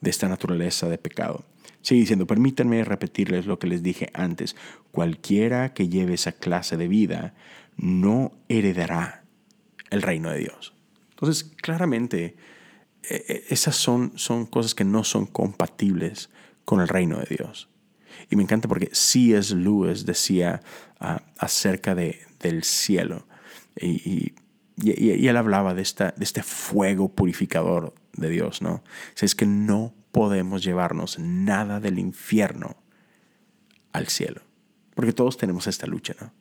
de 0.00 0.10
esta 0.10 0.28
naturaleza 0.28 0.88
de 0.88 0.98
pecado. 0.98 1.44
Sigue 1.82 2.00
diciendo, 2.00 2.26
permítanme 2.26 2.84
repetirles 2.84 3.46
lo 3.46 3.58
que 3.58 3.66
les 3.66 3.82
dije 3.82 4.10
antes. 4.14 4.56
Cualquiera 4.90 5.74
que 5.74 5.88
lleve 5.88 6.14
esa 6.14 6.32
clase 6.32 6.76
de 6.76 6.88
vida 6.88 7.34
no 7.76 8.32
heredará 8.48 9.24
el 9.90 10.02
reino 10.02 10.30
de 10.30 10.38
Dios. 10.38 10.74
Entonces, 11.10 11.44
claramente, 11.44 12.36
e, 13.08 13.14
e, 13.28 13.44
esas 13.50 13.76
son, 13.76 14.12
son 14.16 14.46
cosas 14.46 14.74
que 14.74 14.84
no 14.84 15.04
son 15.04 15.26
compatibles 15.26 16.30
con 16.64 16.80
el 16.80 16.88
reino 16.88 17.18
de 17.18 17.36
Dios. 17.36 17.68
Y 18.30 18.36
me 18.36 18.42
encanta 18.42 18.68
porque 18.68 18.90
C.S. 18.92 19.54
Lewis 19.54 20.06
decía 20.06 20.62
ah, 21.00 21.22
acerca 21.38 21.94
de, 21.94 22.20
del 22.40 22.64
cielo. 22.64 23.26
Y, 23.76 24.34
y, 24.76 25.28
él 25.28 25.36
hablaba 25.36 25.74
de, 25.74 25.82
esta, 25.82 26.12
de 26.16 26.24
este 26.24 26.42
fuego 26.42 27.08
purificador 27.14 27.94
de 28.14 28.28
Dios, 28.30 28.62
¿no? 28.62 28.82
es 29.20 29.34
que 29.34 29.46
no 29.46 29.94
podemos 30.10 30.62
llevarnos 30.62 31.18
nada 31.18 31.80
del 31.80 31.98
infierno 31.98 32.76
al 33.92 34.08
cielo. 34.08 34.42
Porque 34.94 35.12
todos 35.12 35.36
tenemos 35.36 35.66
esta 35.66 35.86
lucha, 35.86 36.14
¿no? 36.20 36.32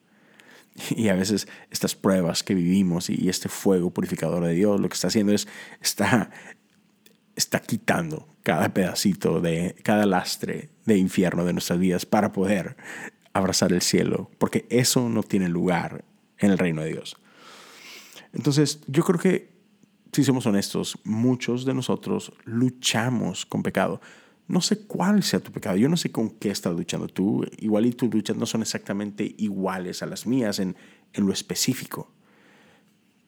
Y 0.89 1.09
a 1.09 1.15
veces 1.15 1.47
estas 1.69 1.95
pruebas 1.95 2.43
que 2.43 2.53
vivimos 2.53 3.09
y 3.09 3.29
este 3.29 3.49
fuego 3.49 3.91
purificador 3.91 4.45
de 4.45 4.53
Dios 4.53 4.79
lo 4.79 4.87
que 4.87 4.93
está 4.93 5.07
haciendo 5.07 5.33
es, 5.33 5.47
está, 5.81 6.31
está 7.35 7.59
quitando 7.59 8.27
cada 8.43 8.73
pedacito 8.73 9.41
de, 9.41 9.75
cada 9.83 10.05
lastre 10.05 10.69
de 10.85 10.97
infierno 10.97 11.45
de 11.45 11.53
nuestras 11.53 11.79
vidas 11.79 12.05
para 12.05 12.31
poder 12.31 12.75
abrazar 13.33 13.71
el 13.71 13.81
cielo, 13.81 14.29
porque 14.37 14.65
eso 14.69 15.09
no 15.09 15.23
tiene 15.23 15.47
lugar 15.47 16.03
en 16.37 16.51
el 16.51 16.57
reino 16.57 16.81
de 16.81 16.89
Dios. 16.89 17.17
Entonces, 18.33 18.81
yo 18.87 19.03
creo 19.03 19.19
que, 19.19 19.51
si 20.11 20.23
somos 20.23 20.45
honestos, 20.45 20.97
muchos 21.03 21.65
de 21.65 21.73
nosotros 21.73 22.33
luchamos 22.43 23.45
con 23.45 23.63
pecado. 23.63 24.01
No 24.47 24.59
sé 24.59 24.85
cuál 24.85 25.23
sea 25.23 25.39
tu 25.39 25.51
pecado, 25.51 25.77
yo 25.77 25.87
no 25.87 25.95
sé 25.95 26.11
con 26.11 26.31
qué 26.31 26.49
estás 26.49 26.75
luchando 26.75 27.07
tú, 27.07 27.45
igual 27.59 27.85
y 27.85 27.91
tus 27.91 28.13
luchas 28.13 28.35
no 28.35 28.45
son 28.45 28.61
exactamente 28.61 29.35
iguales 29.37 30.03
a 30.03 30.07
las 30.07 30.25
mías 30.25 30.59
en, 30.59 30.75
en 31.13 31.25
lo 31.25 31.31
específico, 31.31 32.11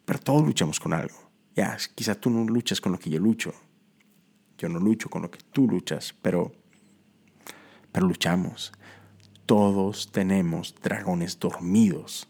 pero 0.03 0.19
todos 0.19 0.45
luchamos 0.45 0.79
con 0.79 0.91
algo. 0.93 1.15
Ya, 1.55 1.77
quizás 1.95 2.19
tú 2.19 2.29
no 2.29 2.43
luchas 2.45 2.81
con 2.81 2.91
lo 2.91 2.99
que 2.99 3.09
yo 3.09 3.19
lucho, 3.19 3.53
yo 4.63 4.69
no 4.69 4.79
lucho 4.79 5.09
con 5.09 5.23
lo 5.23 5.29
que 5.29 5.39
tú 5.51 5.67
luchas, 5.67 6.15
pero, 6.21 6.53
pero 7.91 8.07
luchamos. 8.07 8.71
Todos 9.45 10.09
tenemos 10.13 10.73
dragones 10.81 11.37
dormidos. 11.37 12.29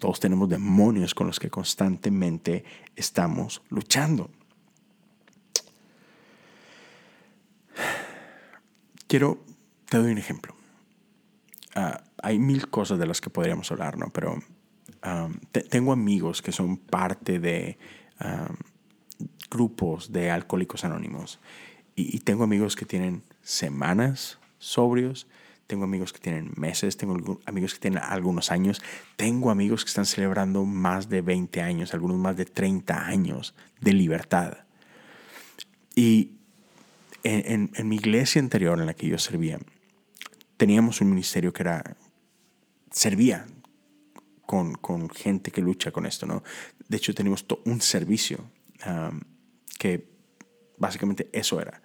Todos 0.00 0.18
tenemos 0.18 0.48
demonios 0.48 1.14
con 1.14 1.28
los 1.28 1.38
que 1.38 1.48
constantemente 1.48 2.64
estamos 2.96 3.62
luchando. 3.68 4.28
Quiero, 9.06 9.38
te 9.88 9.98
doy 9.98 10.10
un 10.10 10.18
ejemplo. 10.18 10.56
Ah, 11.76 12.02
hay 12.24 12.40
mil 12.40 12.68
cosas 12.70 12.98
de 12.98 13.06
las 13.06 13.20
que 13.20 13.30
podríamos 13.30 13.70
hablar, 13.70 13.96
¿no? 13.96 14.10
Pero 14.10 14.42
ah, 15.02 15.28
tengo 15.52 15.92
amigos 15.92 16.42
que 16.42 16.50
son 16.50 16.76
parte 16.76 17.38
de 17.38 17.78
ah, 18.18 18.52
grupos 19.50 20.12
de 20.12 20.30
alcohólicos 20.30 20.84
anónimos. 20.84 21.40
Y, 21.96 22.20
tengo 22.20 22.44
amigos 22.44 22.76
que 22.76 22.86
tienen 22.86 23.22
semanas 23.42 24.38
sobrios, 24.58 25.26
tengo 25.66 25.84
amigos 25.84 26.12
que 26.12 26.18
tienen 26.18 26.52
meses, 26.56 26.96
tengo 26.96 27.40
amigos 27.44 27.74
que 27.74 27.80
tienen 27.80 28.00
algunos 28.02 28.50
años, 28.50 28.80
tengo 29.16 29.50
amigos 29.50 29.84
que 29.84 29.88
están 29.88 30.06
celebrando 30.06 30.64
más 30.64 31.08
de 31.08 31.20
20 31.20 31.60
años, 31.60 31.92
algunos 31.92 32.16
más 32.16 32.36
de 32.36 32.46
30 32.46 33.06
años 33.06 33.54
de 33.80 33.92
libertad. 33.92 34.58
Y 35.94 36.32
en, 37.22 37.70
mi 37.84 37.96
iglesia 37.96 38.40
anterior 38.40 38.80
en 38.80 38.86
la 38.86 38.94
que 38.94 39.06
yo 39.06 39.18
servía, 39.18 39.58
teníamos 40.56 41.00
un 41.00 41.10
ministerio 41.10 41.52
que 41.52 41.62
era, 41.62 41.96
servía 42.90 43.46
con, 44.46 44.74
con 44.74 45.10
gente 45.10 45.50
que 45.50 45.60
lucha 45.60 45.90
con 45.90 46.06
esto, 46.06 46.26
¿no? 46.26 46.42
De 46.88 46.96
hecho, 46.96 47.14
tenemos 47.14 47.44
un 47.64 47.80
servicio 47.80 48.50
que 49.80 50.12
básicamente 50.76 51.30
eso 51.32 51.58
era. 51.58 51.82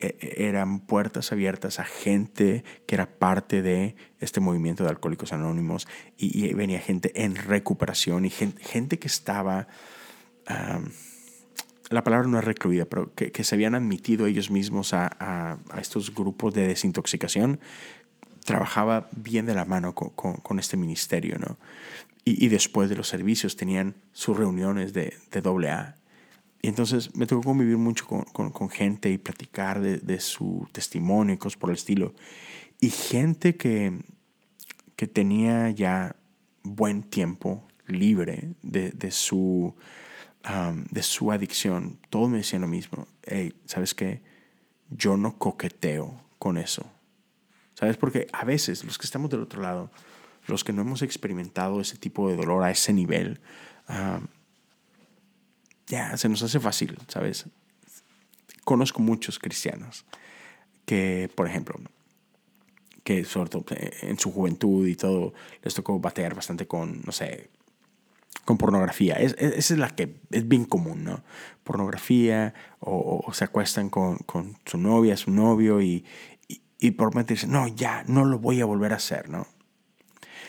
E, 0.00 0.18
e, 0.20 0.48
eran 0.48 0.80
puertas 0.80 1.30
abiertas 1.30 1.78
a 1.78 1.84
gente 1.84 2.64
que 2.86 2.96
era 2.96 3.18
parte 3.18 3.62
de 3.62 3.94
este 4.18 4.40
movimiento 4.40 4.82
de 4.82 4.90
Alcohólicos 4.90 5.32
Anónimos 5.32 5.86
y, 6.18 6.52
venía 6.54 6.80
gente 6.80 7.12
en 7.22 7.36
recuperación 7.36 8.24
y 8.24 8.30
gente, 8.30 8.98
que 8.98 9.06
estaba, 9.06 9.68
la 11.88 12.02
palabra 12.02 12.26
no 12.26 12.38
es 12.40 12.44
recluida, 12.44 12.84
pero 12.84 13.14
que, 13.14 13.44
se 13.44 13.54
habían 13.54 13.76
admitido 13.76 14.26
ellos 14.26 14.50
mismos 14.50 14.92
a, 14.92 15.58
estos 15.80 16.12
grupos 16.12 16.52
de 16.52 16.66
desintoxicación, 16.66 17.60
trabajaba 18.44 19.08
bien 19.12 19.46
de 19.46 19.54
la 19.54 19.64
mano 19.64 19.94
con, 19.94 20.58
este 20.58 20.76
ministerio, 20.76 21.38
¿no? 21.38 21.58
Y, 22.24 22.48
después 22.48 22.90
de 22.90 22.96
los 22.96 23.06
servicios 23.06 23.54
tenían 23.54 23.94
sus 24.10 24.36
reuniones 24.36 24.92
de, 24.92 25.16
de 25.30 25.40
doble 25.40 25.70
A 25.70 25.96
y 26.62 26.68
entonces 26.68 27.14
me 27.14 27.26
tocó 27.26 27.42
convivir 27.42 27.76
mucho 27.76 28.06
con, 28.06 28.50
con, 28.50 28.68
gente 28.68 29.10
y 29.10 29.18
platicar 29.18 29.80
de, 29.80 29.98
de, 29.98 30.20
su 30.20 30.66
testimonio 30.72 31.34
y 31.34 31.38
cosas 31.38 31.58
por 31.58 31.70
el 31.70 31.76
estilo. 31.76 32.14
Y 32.80 32.90
gente 32.90 33.56
que, 33.56 33.92
que 34.96 35.06
tenía 35.06 35.70
ya 35.70 36.16
buen 36.62 37.02
tiempo 37.02 37.66
libre 37.86 38.54
de, 38.62 38.90
de 38.90 39.10
su 39.10 39.74
de 40.90 41.02
su 41.02 41.32
adicción, 41.32 41.98
todos 42.08 42.30
me 42.30 42.38
decían 42.38 42.62
lo 42.62 42.68
mismo. 42.68 43.08
Hey, 43.24 43.54
¿sabes 43.64 43.94
qué? 43.94 44.22
Yo 44.90 45.16
no 45.16 45.38
coqueteo 45.38 46.22
con 46.38 46.56
eso. 46.56 46.88
¿Sabes? 47.74 47.96
Porque 47.96 48.28
a 48.32 48.44
veces 48.44 48.84
los 48.84 48.96
que 48.96 49.06
estamos 49.06 49.28
del 49.28 49.40
otro 49.40 49.60
lado, 49.60 49.90
los 50.46 50.62
que 50.62 50.72
no 50.72 50.82
hemos 50.82 51.02
experimentado 51.02 51.80
ese 51.80 51.96
tipo 51.96 52.28
de 52.28 52.36
dolor 52.36 52.62
a 52.62 52.70
ese 52.70 52.92
nivel, 52.92 53.40
ya 55.86 56.16
se 56.16 56.28
nos 56.28 56.42
hace 56.42 56.60
fácil, 56.60 56.98
¿sabes? 57.08 57.46
Conozco 58.64 59.00
muchos 59.00 59.38
cristianos 59.38 60.04
que, 60.84 61.30
por 61.34 61.46
ejemplo, 61.46 61.80
que 63.04 63.24
sobre 63.24 63.50
todo 63.50 63.64
eh, 63.70 63.92
en 64.02 64.18
su 64.18 64.32
juventud 64.32 64.86
y 64.86 64.96
todo, 64.96 65.32
les 65.62 65.74
tocó 65.74 65.98
batear 66.00 66.34
bastante 66.34 66.66
con, 66.66 67.02
no 67.02 67.12
sé, 67.12 67.50
con 68.44 68.58
pornografía. 68.58 69.14
Es, 69.14 69.34
esa 69.38 69.74
es 69.74 69.78
la 69.78 69.90
que 69.90 70.20
es 70.30 70.48
bien 70.48 70.64
común, 70.64 71.04
¿no? 71.04 71.22
Pornografía 71.62 72.52
o, 72.80 73.24
se 73.32 73.44
acuestan 73.44 73.90
con, 73.90 74.18
con, 74.18 74.56
su 74.64 74.78
novia, 74.78 75.16
su 75.16 75.30
novio 75.30 75.80
y, 75.80 76.04
y, 76.48 76.62
y 76.80 76.90
por 76.92 77.24
dicen, 77.24 77.52
no, 77.52 77.68
ya, 77.68 78.04
no 78.08 78.24
lo 78.24 78.40
voy 78.40 78.60
a 78.60 78.64
volver 78.64 78.92
a 78.92 78.96
hacer, 78.96 79.28
¿no? 79.28 79.46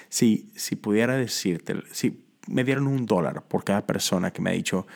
Si, 0.10 0.52
si 0.56 0.76
pudiera 0.76 1.16
decirte, 1.16 1.76
si 1.92 2.26
me 2.48 2.64
dieron 2.64 2.88
un 2.88 3.06
dólar 3.06 3.44
por 3.44 3.64
cada 3.64 3.86
persona 3.86 4.32
que 4.32 4.42
me 4.42 4.50
ha 4.50 4.54
dicho, 4.54 4.88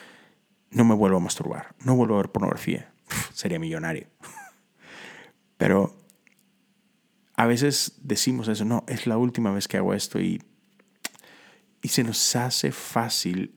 no 0.72 0.84
me 0.84 0.94
vuelvo 0.94 1.18
a 1.18 1.20
masturbar, 1.20 1.74
no 1.84 1.94
vuelvo 1.94 2.14
a 2.14 2.18
ver 2.18 2.32
pornografía, 2.32 2.92
sería 3.32 3.58
millonario. 3.58 4.06
Pero 5.56 5.94
a 7.36 7.46
veces 7.46 7.98
decimos 8.02 8.48
eso, 8.48 8.64
no, 8.64 8.84
es 8.88 9.06
la 9.06 9.18
última 9.18 9.52
vez 9.52 9.68
que 9.68 9.76
hago 9.76 9.94
esto 9.94 10.20
y, 10.20 10.42
y 11.82 11.88
se 11.88 12.04
nos 12.04 12.34
hace 12.36 12.72
fácil 12.72 13.54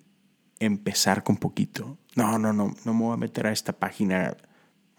empezar 0.59 1.23
con 1.23 1.37
poquito. 1.37 1.97
No, 2.15 2.37
no, 2.37 2.53
no, 2.53 2.73
no 2.83 2.93
me 2.93 3.01
voy 3.01 3.13
a 3.13 3.17
meter 3.17 3.47
a 3.47 3.51
esta 3.51 3.73
página, 3.73 4.35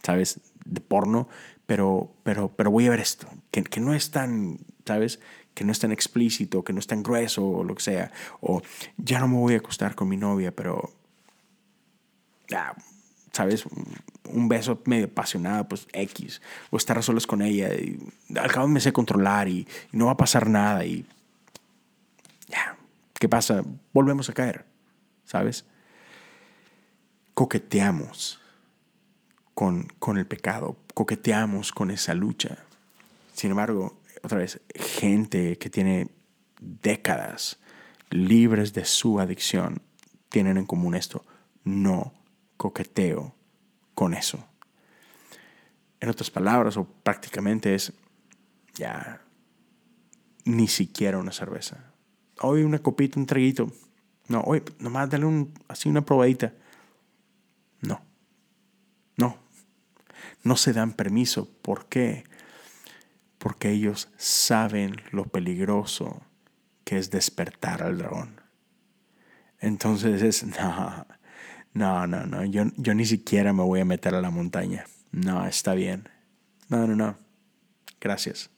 ¿sabes? 0.02 0.40
De 0.64 0.80
porno, 0.80 1.28
pero, 1.66 2.14
pero, 2.22 2.54
pero 2.54 2.70
voy 2.70 2.86
a 2.86 2.90
ver 2.90 3.00
esto, 3.00 3.28
que, 3.50 3.62
que 3.64 3.80
no 3.80 3.94
es 3.94 4.10
tan, 4.10 4.58
¿sabes? 4.84 5.20
Que 5.54 5.64
no 5.64 5.72
es 5.72 5.78
tan 5.78 5.92
explícito, 5.92 6.64
que 6.64 6.72
no 6.72 6.78
es 6.78 6.86
tan 6.86 7.02
grueso 7.02 7.46
o 7.46 7.64
lo 7.64 7.74
que 7.74 7.82
sea. 7.82 8.12
O 8.40 8.62
ya 8.98 9.20
no 9.20 9.28
me 9.28 9.36
voy 9.36 9.54
a 9.54 9.58
acostar 9.58 9.94
con 9.94 10.08
mi 10.08 10.16
novia, 10.16 10.54
pero 10.54 10.92
¿sabes? 13.32 13.64
Un 14.24 14.48
beso 14.48 14.80
medio 14.86 15.06
apasionado, 15.06 15.68
pues 15.68 15.86
X. 15.92 16.40
O 16.70 16.76
estar 16.76 16.98
a 16.98 17.02
solas 17.02 17.26
con 17.26 17.42
ella. 17.42 17.74
Y 17.74 17.98
al 18.36 18.50
cabo 18.50 18.66
me 18.68 18.80
sé 18.80 18.92
controlar 18.92 19.48
y, 19.48 19.68
no 19.92 20.06
va 20.06 20.12
a 20.12 20.16
pasar 20.16 20.48
nada. 20.48 20.84
Y 20.84 21.04
ya, 22.48 22.76
¿qué 23.18 23.28
pasa? 23.28 23.62
Volvemos 23.92 24.28
a 24.30 24.32
caer, 24.32 24.64
¿sabes? 25.24 25.66
Coqueteamos 27.34 28.40
con, 29.54 29.84
con 29.98 30.16
el 30.16 30.26
pecado, 30.26 30.76
coqueteamos 30.94 31.72
con 31.72 31.90
esa 31.90 32.14
lucha. 32.14 32.58
Sin 33.34 33.50
embargo, 33.50 34.00
otra 34.22 34.38
vez, 34.38 34.60
gente 34.74 35.58
que 35.58 35.68
tiene 35.68 36.08
décadas 36.60 37.58
libres 38.10 38.72
de 38.72 38.84
su 38.84 39.20
adicción 39.20 39.82
tienen 40.30 40.56
en 40.56 40.66
común 40.66 40.94
esto. 40.94 41.24
No 41.64 42.12
coqueteo 42.56 43.34
con 43.94 44.14
eso. 44.14 44.44
En 46.00 46.08
otras 46.08 46.30
palabras, 46.30 46.76
o 46.76 46.84
prácticamente 46.84 47.74
es 47.74 47.92
ya 48.74 49.22
ni 50.44 50.68
siquiera 50.68 51.18
una 51.18 51.32
cerveza. 51.32 51.92
Hoy 52.40 52.62
una 52.62 52.78
copita, 52.78 53.18
un 53.18 53.26
traguito. 53.26 53.72
No, 54.28 54.40
hoy 54.40 54.62
nomás 54.78 55.08
dale 55.10 55.24
un, 55.24 55.54
así 55.68 55.88
una 55.88 56.04
probadita. 56.04 56.52
No, 57.80 58.00
no. 59.16 59.38
No 60.42 60.56
se 60.56 60.72
dan 60.72 60.92
permiso. 60.92 61.48
¿Por 61.62 61.86
qué? 61.86 62.24
Porque 63.38 63.70
ellos 63.70 64.08
saben 64.16 64.96
lo 65.10 65.24
peligroso 65.24 66.22
que 66.84 66.98
es 66.98 67.10
despertar 67.10 67.82
al 67.82 67.98
dragón. 67.98 68.40
Entonces 69.58 70.22
es, 70.22 70.44
no, 70.60 71.06
no, 71.76 72.06
no, 72.06 72.24
no, 72.24 72.42
yo, 72.46 72.64
yo 72.78 72.94
ni 72.94 73.04
siquiera 73.04 73.52
me 73.52 73.62
voy 73.62 73.80
a 73.80 73.84
meter 73.84 74.14
a 74.14 74.22
la 74.22 74.30
montaña. 74.30 74.86
No, 75.12 75.46
está 75.46 75.74
bien. 75.74 76.08
No, 76.70 76.86
no, 76.86 76.96
no. 76.96 77.18
Gracias. 78.00 78.48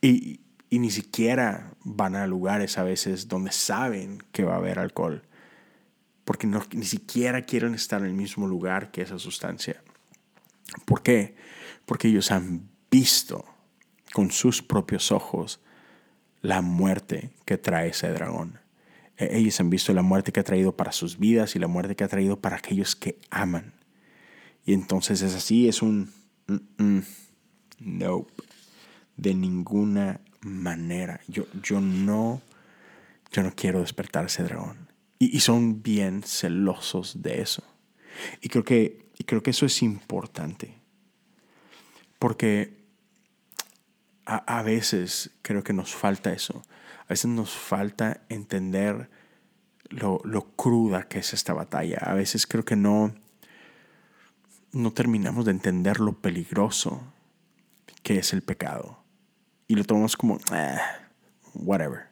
Y, 0.00 0.38
y 0.68 0.78
ni 0.78 0.92
siquiera 0.92 1.74
van 1.82 2.14
a 2.14 2.28
lugares 2.28 2.78
a 2.78 2.84
veces 2.84 3.26
donde 3.26 3.50
saben 3.50 4.22
que 4.30 4.44
va 4.44 4.54
a 4.54 4.58
haber 4.58 4.78
alcohol. 4.78 5.24
Porque 6.24 6.46
ni 6.46 6.84
siquiera 6.84 7.42
quieren 7.42 7.74
estar 7.74 8.00
en 8.00 8.06
el 8.06 8.14
mismo 8.14 8.46
lugar 8.46 8.92
que 8.92 9.02
esa 9.02 9.18
sustancia. 9.18 9.82
¿Por 10.84 11.02
qué? 11.02 11.34
Porque 11.84 12.06
ellos 12.06 12.30
han 12.30 12.70
visto 12.92 13.44
con 14.12 14.30
sus 14.30 14.62
propios 14.62 15.10
ojos 15.10 15.60
la 16.42 16.62
muerte 16.62 17.32
que 17.44 17.58
trae 17.58 17.88
ese 17.88 18.08
dragón. 18.12 18.60
E-, 19.20 19.36
ellos 19.36 19.60
han 19.60 19.70
visto 19.70 19.92
la 19.92 20.02
muerte 20.02 20.32
que 20.32 20.40
ha 20.40 20.44
traído 20.44 20.74
para 20.76 20.92
sus 20.92 21.18
vidas 21.18 21.54
y 21.54 21.58
la 21.58 21.68
muerte 21.68 21.94
que 21.94 22.04
ha 22.04 22.08
traído 22.08 22.40
para 22.40 22.56
aquellos 22.56 22.96
que 22.96 23.18
aman. 23.30 23.74
Y 24.64 24.72
entonces 24.72 25.22
es 25.22 25.34
así, 25.34 25.68
es 25.68 25.82
un 25.82 26.12
no, 26.78 27.02
nope, 27.78 28.32
de 29.16 29.34
ninguna 29.34 30.20
manera. 30.40 31.20
Yo, 31.28 31.46
yo 31.62 31.80
no, 31.80 32.42
yo 33.30 33.42
no 33.42 33.52
quiero 33.54 33.80
despertar 33.80 34.26
ese 34.26 34.42
dragón. 34.42 34.88
Y, 35.18 35.36
y, 35.36 35.40
son 35.40 35.82
bien 35.82 36.22
celosos 36.22 37.22
de 37.22 37.42
eso. 37.42 37.62
Y 38.40 38.48
creo 38.48 38.64
que, 38.64 39.10
y 39.18 39.24
creo 39.24 39.42
que 39.42 39.50
eso 39.50 39.66
es 39.66 39.82
importante. 39.82 40.74
Porque 42.18 42.80
a 44.24 44.62
veces 44.62 45.30
creo 45.42 45.64
que 45.64 45.72
nos 45.72 45.94
falta 45.94 46.32
eso. 46.32 46.62
A 47.10 47.12
veces 47.12 47.28
nos 47.28 47.50
falta 47.50 48.20
entender 48.28 49.10
lo, 49.88 50.20
cruda 50.54 51.08
que 51.08 51.18
es 51.18 51.34
esta 51.34 51.52
batalla. 51.52 51.98
A 52.02 52.14
veces 52.14 52.46
creo 52.46 52.64
que 52.64 52.76
no, 52.76 53.12
no 54.70 54.92
terminamos 54.92 55.44
de 55.44 55.50
entender 55.50 55.98
lo 55.98 56.20
peligroso 56.20 57.02
que 58.04 58.18
es 58.18 58.32
el 58.32 58.42
pecado. 58.42 59.02
Y 59.66 59.74
lo 59.74 59.82
tomamos 59.82 60.16
como, 60.16 60.38
ah, 60.52 60.78
whatever. 61.54 62.02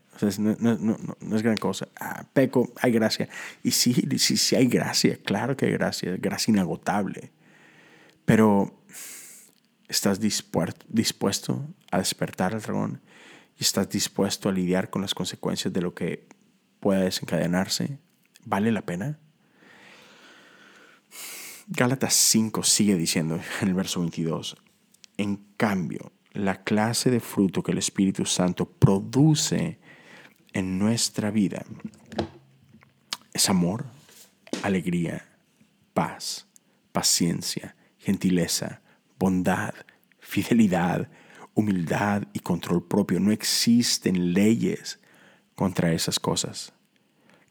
no, 0.40 1.36
es 1.36 1.42
gran 1.44 1.58
cosa. 1.58 1.86
Ah, 2.00 2.24
peco, 2.32 2.72
hay 2.82 2.90
gracia. 2.90 3.28
Y 3.62 3.70
sí, 3.70 3.94
sí, 4.18 4.36
sí 4.36 4.56
hay 4.56 4.66
gracia, 4.66 5.16
claro 5.24 5.56
que 5.56 5.66
hay 5.66 5.72
gracia, 5.74 6.16
gracia 6.16 6.50
inagotable. 6.50 7.30
Pero 8.24 8.82
estás 9.86 10.18
dispuesto 10.18 11.64
a 11.92 11.98
despertar 11.98 12.52
al 12.52 12.62
dragón 12.62 13.00
y 13.58 13.64
estás 13.64 13.88
dispuesto 13.88 14.48
a 14.48 14.52
lidiar 14.52 14.90
con 14.90 15.02
las 15.02 15.14
consecuencias 15.14 15.72
de 15.72 15.80
lo 15.80 15.94
que 15.94 16.28
pueda 16.80 17.00
desencadenarse, 17.00 17.98
¿vale 18.44 18.70
la 18.70 18.82
pena? 18.82 19.18
Gálatas 21.66 22.14
5 22.14 22.62
sigue 22.62 22.96
diciendo 22.96 23.40
en 23.60 23.68
el 23.68 23.74
verso 23.74 24.00
22, 24.00 24.56
en 25.16 25.36
cambio, 25.56 26.12
la 26.32 26.62
clase 26.62 27.10
de 27.10 27.20
fruto 27.20 27.62
que 27.62 27.72
el 27.72 27.78
Espíritu 27.78 28.24
Santo 28.24 28.70
produce 28.70 29.80
en 30.52 30.78
nuestra 30.78 31.30
vida 31.30 31.64
es 33.32 33.48
amor, 33.48 33.86
alegría, 34.62 35.28
paz, 35.94 36.46
paciencia, 36.92 37.76
gentileza, 37.98 38.82
bondad, 39.18 39.74
fidelidad, 40.20 41.10
humildad 41.58 42.22
y 42.32 42.38
control 42.38 42.86
propio. 42.86 43.18
No 43.18 43.32
existen 43.32 44.32
leyes 44.32 45.00
contra 45.56 45.92
esas 45.92 46.20
cosas. 46.20 46.72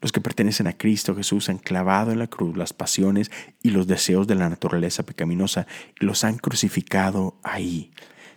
Los 0.00 0.12
que 0.12 0.22
pertenecen 0.22 0.66
a 0.66 0.78
Cristo 0.78 1.14
Jesús 1.14 1.50
han 1.50 1.58
clavado 1.58 2.10
en 2.10 2.18
la 2.18 2.26
cruz 2.26 2.56
las 2.56 2.72
pasiones 2.72 3.30
y 3.62 3.68
los 3.68 3.86
deseos 3.86 4.26
de 4.26 4.34
la 4.34 4.48
naturaleza 4.48 5.02
pecaminosa 5.02 5.66
y 6.00 6.06
los 6.06 6.24
han 6.24 6.38
crucificado 6.38 7.38
ahí. 7.42 7.92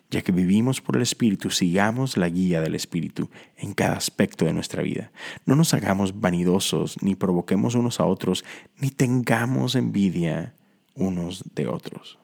Ya 0.09 0.21
que 0.23 0.33
vivimos 0.33 0.81
por 0.81 0.97
el 0.97 1.03
Espíritu, 1.03 1.51
sigamos 1.51 2.17
la 2.17 2.27
guía 2.27 2.59
del 2.59 2.75
Espíritu 2.75 3.29
en 3.55 3.73
cada 3.73 3.95
aspecto 3.95 4.43
de 4.43 4.51
nuestra 4.51 4.83
vida. 4.83 5.13
No 5.45 5.55
nos 5.55 5.73
hagamos 5.73 6.19
vanidosos, 6.19 7.01
ni 7.01 7.15
provoquemos 7.15 7.75
unos 7.75 8.01
a 8.01 8.05
otros, 8.05 8.43
ni 8.77 8.89
tengamos 8.89 9.75
envidia 9.75 10.53
unos 10.95 11.45
de 11.55 11.67
otros. 11.67 12.20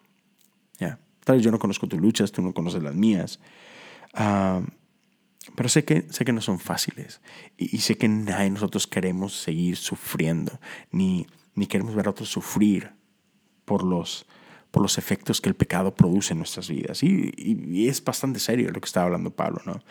Tal 1.28 1.36
vez 1.36 1.44
yo 1.44 1.52
no 1.52 1.60
conozco 1.60 1.88
tus 1.88 2.00
luchas, 2.00 2.32
tú 2.32 2.42
no 2.42 2.54
conoces 2.54 2.82
las 2.82 2.96
mías. 2.96 3.42
Ah, 4.14 4.62
pero 5.58 5.68
sé 5.68 5.84
que, 5.84 6.08
sé 6.10 6.24
que 6.24 6.32
no 6.32 6.40
son 6.40 6.58
fáciles 6.58 7.20
y, 7.58 7.80
sé 7.80 7.98
que 7.98 8.08
nadie 8.08 8.50
nosotros 8.50 8.88
queremos 8.88 9.34
seguir 9.34 9.76
sufriendo, 9.76 10.58
ni, 10.90 11.28
ni 11.54 11.68
queremos 11.68 11.96
ver 11.96 12.08
a 12.08 12.12
otros 12.12 12.30
sufrir 12.30 12.94
por 13.66 13.84
los, 13.84 14.26
por 14.72 14.82
los 14.82 14.98
efectos 14.98 15.42
que 15.42 15.50
el 15.50 15.56
pecado 15.58 15.94
produce 15.94 16.32
en 16.32 16.38
nuestras 16.38 16.70
vidas. 16.70 17.04
Y, 17.04 17.34
y, 17.36 17.90
es 17.90 18.02
bastante 18.02 18.40
serio 18.40 18.72
lo 18.72 18.80
que 18.80 18.86
está 18.86 19.04
hablando 19.04 19.30
Pablo, 19.30 19.62
¿no? 19.66 19.82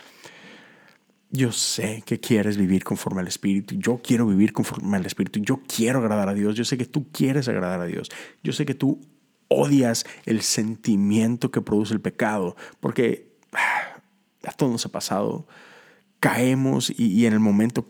yo 1.30 1.52
sé 1.52 2.02
que 2.06 2.18
quieres 2.18 2.56
vivir 2.56 2.82
conforme 2.82 3.20
al 3.20 3.28
Espíritu. 3.28 3.74
Yo 3.74 4.00
quiero 4.02 4.26
vivir 4.26 4.54
conforme 4.54 4.96
al 4.96 5.04
Espíritu. 5.04 5.40
Yo 5.40 5.60
quiero 5.68 5.98
agradar 5.98 6.30
a 6.30 6.34
Dios. 6.34 6.54
Yo 6.54 6.64
sé 6.64 6.78
que 6.78 6.86
tú 6.86 7.10
quieres 7.12 7.46
agradar 7.48 7.80
a 7.80 7.84
Dios. 7.84 8.08
Yo 8.42 8.54
sé 8.54 8.64
que 8.64 8.74
tú 8.74 9.02
odias 9.48 10.04
el 10.24 10.42
sentimiento 10.42 11.50
que 11.50 11.60
produce 11.60 11.94
el 11.94 12.00
pecado. 12.00 12.56
Porque 12.80 13.36
ah, 13.52 14.00
a 14.44 14.52
todos 14.52 14.72
nos 14.72 14.86
ha 14.86 14.90
pasado. 14.90 15.46
Caemos 16.20 16.92
y, 16.96 17.26
en 17.26 17.32
el 17.34 17.40
momento 17.40 17.86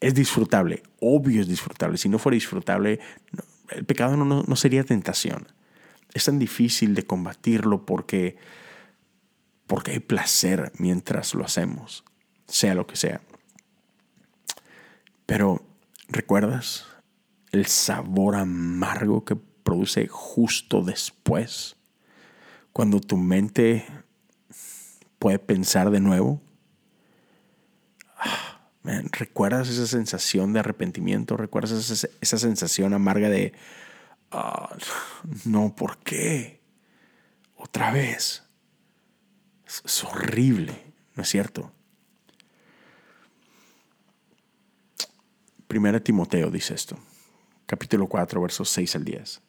es 0.00 0.14
disfrutable. 0.14 0.82
Obvio 1.00 1.40
es 1.40 1.48
disfrutable. 1.48 1.98
Si 1.98 2.08
no 2.08 2.18
fuera 2.18 2.34
disfrutable, 2.34 3.00
el 3.70 3.84
pecado 3.84 4.16
no, 4.16 4.42
no 4.42 4.56
sería 4.56 4.84
tentación. 4.84 5.48
Es 6.12 6.24
tan 6.24 6.38
difícil 6.38 6.94
de 6.94 7.04
combatirlo 7.04 7.84
porque, 7.84 8.36
porque 9.66 9.92
hay 9.92 10.00
placer 10.00 10.72
mientras 10.78 11.34
lo 11.34 11.44
hacemos 11.44 12.04
sea 12.46 12.74
lo 12.74 12.86
que 12.86 12.96
sea. 12.96 13.20
Pero, 15.26 15.64
¿recuerdas 16.08 16.86
el 17.50 17.66
sabor 17.66 18.36
amargo 18.36 19.24
que 19.24 19.36
produce 19.64 20.06
justo 20.06 20.82
después? 20.82 21.76
Cuando 22.72 23.00
tu 23.00 23.16
mente 23.16 23.84
puede 25.18 25.38
pensar 25.38 25.90
de 25.90 26.00
nuevo. 26.00 26.40
Ah, 28.18 28.60
¿Recuerdas 29.10 29.68
esa 29.68 29.86
sensación 29.86 30.52
de 30.52 30.60
arrepentimiento? 30.60 31.36
¿Recuerdas 31.36 31.90
esa, 32.20 32.38
sensación 32.38 32.92
amarga 32.92 33.30
de, 33.30 33.54
ah, 34.30 34.76
no, 35.44 35.74
¿por 35.74 35.98
qué? 35.98 36.60
Otra 37.56 37.90
vez. 37.90 38.42
es 39.66 40.04
horrible, 40.04 40.92
¿no 41.14 41.22
es 41.22 41.28
cierto? 41.30 41.72
Primera 45.66 45.98
Timoteo 45.98 46.50
dice 46.50 46.74
esto, 46.74 46.98
capítulo 47.66 48.06
4, 48.06 48.40
versos 48.40 48.68
6 48.70 48.96
al 48.96 49.04
10. 49.04 49.43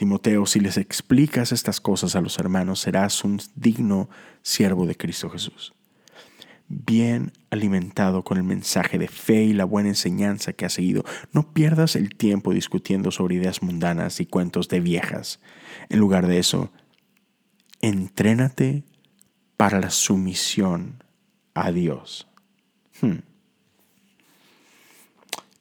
Timoteo, 0.00 0.46
si 0.46 0.60
les 0.60 0.78
explicas 0.78 1.52
estas 1.52 1.78
cosas 1.78 2.16
a 2.16 2.22
los 2.22 2.38
hermanos, 2.38 2.80
serás 2.80 3.22
un 3.22 3.38
digno 3.54 4.08
siervo 4.40 4.86
de 4.86 4.96
Cristo 4.96 5.28
Jesús, 5.28 5.74
bien 6.68 7.32
alimentado 7.50 8.24
con 8.24 8.38
el 8.38 8.44
mensaje 8.44 8.98
de 8.98 9.08
fe 9.08 9.44
y 9.44 9.52
la 9.52 9.66
buena 9.66 9.90
enseñanza 9.90 10.54
que 10.54 10.64
has 10.64 10.72
seguido. 10.72 11.04
No 11.34 11.52
pierdas 11.52 11.96
el 11.96 12.16
tiempo 12.16 12.54
discutiendo 12.54 13.10
sobre 13.10 13.34
ideas 13.34 13.62
mundanas 13.62 14.20
y 14.20 14.24
cuentos 14.24 14.68
de 14.68 14.80
viejas. 14.80 15.38
En 15.90 15.98
lugar 15.98 16.28
de 16.28 16.38
eso, 16.38 16.72
entrénate 17.82 18.84
para 19.58 19.80
la 19.80 19.90
sumisión 19.90 21.04
a 21.52 21.72
Dios. 21.72 22.26
Hmm. 23.02 23.18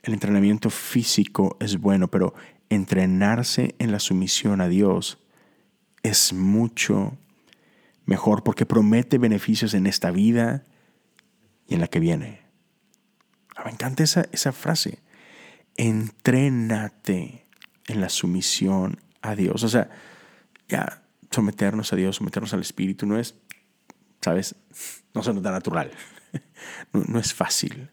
El 0.01 0.13
entrenamiento 0.13 0.69
físico 0.69 1.57
es 1.59 1.77
bueno, 1.77 2.07
pero 2.07 2.33
entrenarse 2.69 3.75
en 3.79 3.91
la 3.91 3.99
sumisión 3.99 4.61
a 4.61 4.67
Dios 4.67 5.19
es 6.03 6.33
mucho 6.33 7.17
mejor 8.05 8.43
porque 8.43 8.65
promete 8.65 9.17
beneficios 9.17 9.73
en 9.73 9.87
esta 9.87 10.11
vida 10.11 10.63
y 11.67 11.75
en 11.75 11.81
la 11.81 11.87
que 11.87 11.99
viene. 11.99 12.41
Ah, 13.55 13.63
me 13.65 13.71
encanta 13.71 14.03
esa, 14.03 14.25
esa 14.31 14.51
frase. 14.51 14.99
Entrénate 15.75 17.45
en 17.87 18.01
la 18.01 18.09
sumisión 18.09 18.99
a 19.21 19.35
Dios. 19.35 19.63
O 19.63 19.69
sea, 19.69 19.89
ya 20.67 21.03
someternos 21.31 21.93
a 21.93 21.95
Dios, 21.95 22.17
someternos 22.17 22.53
al 22.53 22.61
Espíritu 22.61 23.05
no 23.05 23.19
es, 23.19 23.35
¿sabes? 24.21 24.55
No 25.13 25.23
se 25.23 25.33
nota 25.33 25.51
natural. 25.51 25.91
no 26.93 27.19
es 27.19 27.33
fácil 27.33 27.89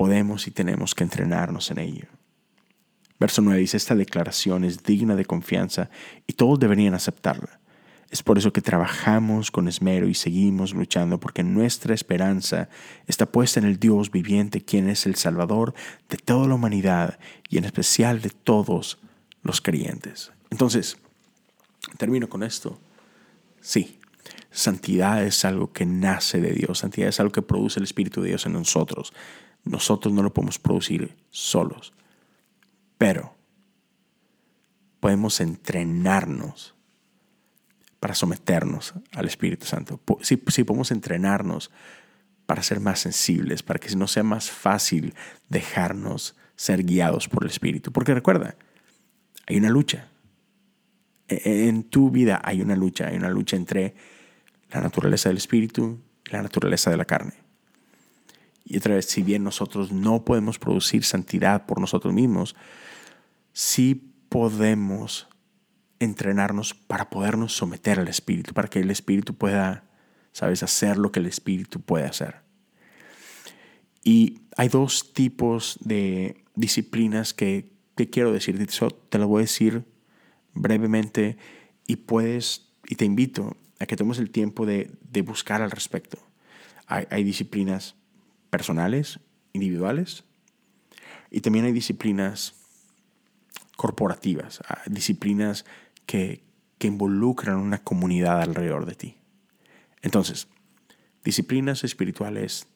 podemos 0.00 0.46
y 0.46 0.50
tenemos 0.50 0.94
que 0.94 1.04
entrenarnos 1.04 1.70
en 1.70 1.78
ello. 1.78 2.06
Verso 3.18 3.42
9 3.42 3.60
dice, 3.60 3.76
esta 3.76 3.94
declaración 3.94 4.64
es 4.64 4.82
digna 4.82 5.14
de 5.14 5.26
confianza 5.26 5.90
y 6.26 6.32
todos 6.32 6.58
deberían 6.58 6.94
aceptarla. 6.94 7.60
Es 8.08 8.22
por 8.22 8.38
eso 8.38 8.50
que 8.50 8.62
trabajamos 8.62 9.50
con 9.50 9.68
esmero 9.68 10.08
y 10.08 10.14
seguimos 10.14 10.72
luchando 10.72 11.20
porque 11.20 11.42
nuestra 11.42 11.92
esperanza 11.92 12.70
está 13.06 13.26
puesta 13.26 13.60
en 13.60 13.66
el 13.66 13.78
Dios 13.78 14.10
viviente, 14.10 14.64
quien 14.64 14.88
es 14.88 15.04
el 15.04 15.16
Salvador 15.16 15.74
de 16.08 16.16
toda 16.16 16.48
la 16.48 16.54
humanidad 16.54 17.18
y 17.50 17.58
en 17.58 17.66
especial 17.66 18.22
de 18.22 18.30
todos 18.30 18.96
los 19.42 19.60
creyentes. 19.60 20.32
Entonces, 20.48 20.96
termino 21.98 22.26
con 22.30 22.42
esto. 22.42 22.78
Sí, 23.60 23.98
santidad 24.50 25.22
es 25.22 25.44
algo 25.44 25.74
que 25.74 25.84
nace 25.84 26.40
de 26.40 26.52
Dios, 26.52 26.78
santidad 26.78 27.10
es 27.10 27.20
algo 27.20 27.32
que 27.32 27.42
produce 27.42 27.80
el 27.80 27.84
Espíritu 27.84 28.22
de 28.22 28.28
Dios 28.28 28.46
en 28.46 28.54
nosotros. 28.54 29.12
Nosotros 29.64 30.12
no 30.12 30.22
lo 30.22 30.32
podemos 30.32 30.58
producir 30.58 31.16
solos, 31.30 31.92
pero 32.98 33.34
podemos 35.00 35.40
entrenarnos 35.40 36.74
para 38.00 38.14
someternos 38.14 38.94
al 39.12 39.26
Espíritu 39.26 39.66
Santo. 39.66 40.00
Sí, 40.22 40.36
podemos 40.36 40.90
entrenarnos 40.90 41.70
para 42.46 42.62
ser 42.62 42.80
más 42.80 43.00
sensibles, 43.00 43.62
para 43.62 43.78
que 43.78 43.94
no 43.94 44.06
sea 44.06 44.22
más 44.22 44.50
fácil 44.50 45.14
dejarnos 45.48 46.34
ser 46.56 46.82
guiados 46.82 47.28
por 47.28 47.44
el 47.44 47.50
Espíritu. 47.50 47.92
Porque 47.92 48.14
recuerda, 48.14 48.56
hay 49.46 49.58
una 49.58 49.68
lucha. 49.68 50.08
E, 51.28 51.40
e, 51.44 51.68
en 51.68 51.84
tu 51.84 52.10
vida 52.10 52.40
hay 52.42 52.60
una 52.60 52.74
lucha, 52.74 53.08
hay 53.08 53.16
una 53.16 53.30
lucha 53.30 53.56
entre 53.56 53.94
la 54.70 54.80
naturaleza 54.80 55.28
del 55.28 55.38
Espíritu 55.38 56.00
y 56.26 56.32
la 56.32 56.42
naturaleza 56.42 56.90
de 56.90 56.96
la 56.96 57.04
carne. 57.04 57.34
Y 58.70 58.76
otra 58.76 58.94
vez, 58.94 59.06
si 59.06 59.24
bien 59.24 59.42
nosotros 59.42 59.90
no 59.90 60.24
podemos 60.24 60.60
producir 60.60 61.02
santidad 61.02 61.66
por 61.66 61.80
nosotros 61.80 62.14
mismos, 62.14 62.54
sí 63.52 64.14
podemos 64.28 65.26
entrenarnos 65.98 66.74
para 66.74 67.10
podernos 67.10 67.52
someter 67.52 67.98
al 67.98 68.06
Espíritu, 68.06 68.54
para 68.54 68.68
que 68.68 68.78
el 68.78 68.92
Espíritu 68.92 69.34
pueda, 69.34 69.90
sabes, 70.30 70.62
hacer 70.62 70.98
lo 70.98 71.10
que 71.10 71.18
el 71.18 71.26
Espíritu 71.26 71.80
puede 71.80 72.04
hacer. 72.04 72.42
Y 74.04 74.42
hay 74.56 74.68
dos 74.68 75.14
tipos 75.14 75.76
de 75.80 76.44
disciplinas 76.54 77.34
que, 77.34 77.72
te 77.96 78.08
quiero 78.08 78.30
decir, 78.30 78.64
te 79.08 79.18
lo 79.18 79.26
voy 79.26 79.40
a 79.40 79.42
decir 79.42 79.84
brevemente 80.54 81.38
y 81.88 81.96
puedes, 81.96 82.70
y 82.86 82.94
te 82.94 83.04
invito 83.04 83.56
a 83.80 83.86
que 83.86 83.96
tomemos 83.96 84.20
el 84.20 84.30
tiempo 84.30 84.64
de, 84.64 84.96
buscar 85.24 85.60
al 85.60 85.72
respecto. 85.72 86.18
Hay, 86.86 87.08
hay 87.10 87.24
disciplinas 87.24 87.96
personales, 88.50 89.20
individuales, 89.52 90.24
y 91.30 91.40
también 91.40 91.64
hay 91.64 91.72
disciplinas 91.72 92.54
corporativas, 93.76 94.60
ah, 94.68 94.82
disciplinas 94.86 95.64
que, 96.06 96.42
que 96.78 96.88
involucran 96.88 97.56
una 97.56 97.78
comunidad 97.78 98.42
alrededor 98.42 98.84
de 98.84 98.94
ti. 98.94 99.16
Entonces, 100.02 100.48
disciplinas 101.24 101.84
espirituales 101.84 102.66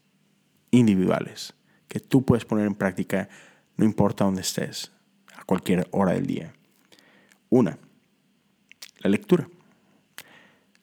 individuales 0.71 1.55
que 1.89 2.01
tú 2.01 2.25
puedes 2.25 2.45
poner 2.45 2.67
en 2.67 2.75
práctica 2.75 3.29
no 3.77 3.85
importa 3.85 4.25
dónde 4.25 4.43
estés, 4.43 4.93
a 5.35 5.45
cualquier 5.45 5.89
hora 5.91 6.13
del 6.13 6.27
día. 6.27 6.55
Una, 7.51 7.79
la 8.99 9.11
lectura. 9.11 9.49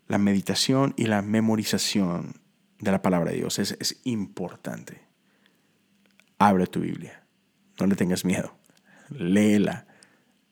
La 0.07 0.17
meditación 0.17 0.93
y 0.97 1.05
la 1.05 1.21
memorización 1.21 2.40
de 2.81 2.91
la 2.91 3.01
palabra 3.01 3.31
de 3.31 3.37
Dios. 3.37 3.59
Es, 3.59 4.01
importante. 4.03 5.01
Abre 6.37 6.67
tu 6.67 6.81
Biblia. 6.81 7.23
No 7.79 7.85
le 7.87 7.95
tengas 7.95 8.25
miedo. 8.25 8.57
Léela. 9.09 9.85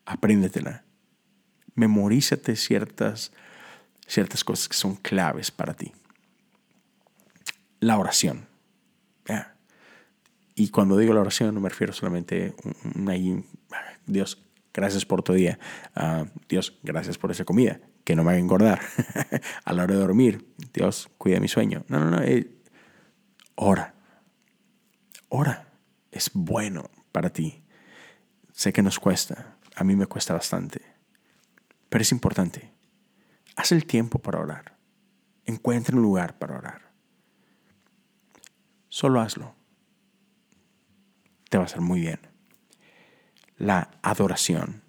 Apréndetela. 0.06 0.84
Memorízate 1.74 2.56
ciertas, 2.56 3.32
ciertas 4.06 4.44
cosas 4.44 4.68
que 4.68 4.76
son 4.76 4.96
claves 4.96 5.50
para 5.50 5.74
ti. 5.74 5.92
La 7.80 7.98
oración. 7.98 8.48
Y 10.56 10.68
cuando 10.68 10.98
digo 10.98 11.14
la 11.14 11.22
oración 11.22 11.54
no 11.54 11.60
me 11.60 11.70
refiero 11.70 11.94
solamente 11.94 12.54
a 13.06 13.14
Dios, 14.04 14.42
gracias 14.74 15.06
por 15.06 15.22
tu 15.22 15.32
día. 15.32 15.58
Ah, 15.94 16.26
Dios, 16.50 16.78
gracias 16.82 17.16
por 17.16 17.30
esa 17.30 17.46
comida 17.46 17.80
que 18.04 18.16
no 18.16 18.24
me 18.24 18.30
haga 18.30 18.40
engordar 18.40 18.80
a 19.64 19.72
la 19.72 19.84
hora 19.84 19.94
de 19.94 20.00
dormir. 20.00 20.54
Dios, 20.72 21.08
cuida 21.18 21.40
mi 21.40 21.48
sueño. 21.48 21.84
No, 21.88 22.00
no, 22.00 22.10
no. 22.10 22.22
Eh, 22.22 22.50
ora. 23.54 23.94
Ora. 25.28 25.66
Es 26.10 26.30
bueno 26.34 26.90
para 27.12 27.30
ti. 27.30 27.62
Sé 28.52 28.72
que 28.72 28.82
nos 28.82 28.98
cuesta. 28.98 29.56
A 29.76 29.84
mí 29.84 29.96
me 29.96 30.06
cuesta 30.06 30.34
bastante. 30.34 30.82
Pero 31.88 32.02
es 32.02 32.12
importante. 32.12 32.72
Haz 33.56 33.72
el 33.72 33.86
tiempo 33.86 34.18
para 34.18 34.40
orar. 34.40 34.76
Encuentra 35.44 35.96
un 35.96 36.02
lugar 36.02 36.38
para 36.38 36.56
orar. 36.56 36.92
Solo 38.88 39.20
hazlo. 39.20 39.54
Te 41.48 41.58
va 41.58 41.64
a 41.64 41.66
hacer 41.66 41.80
muy 41.80 42.00
bien. 42.00 42.20
La 43.56 43.90
adoración. 44.02 44.82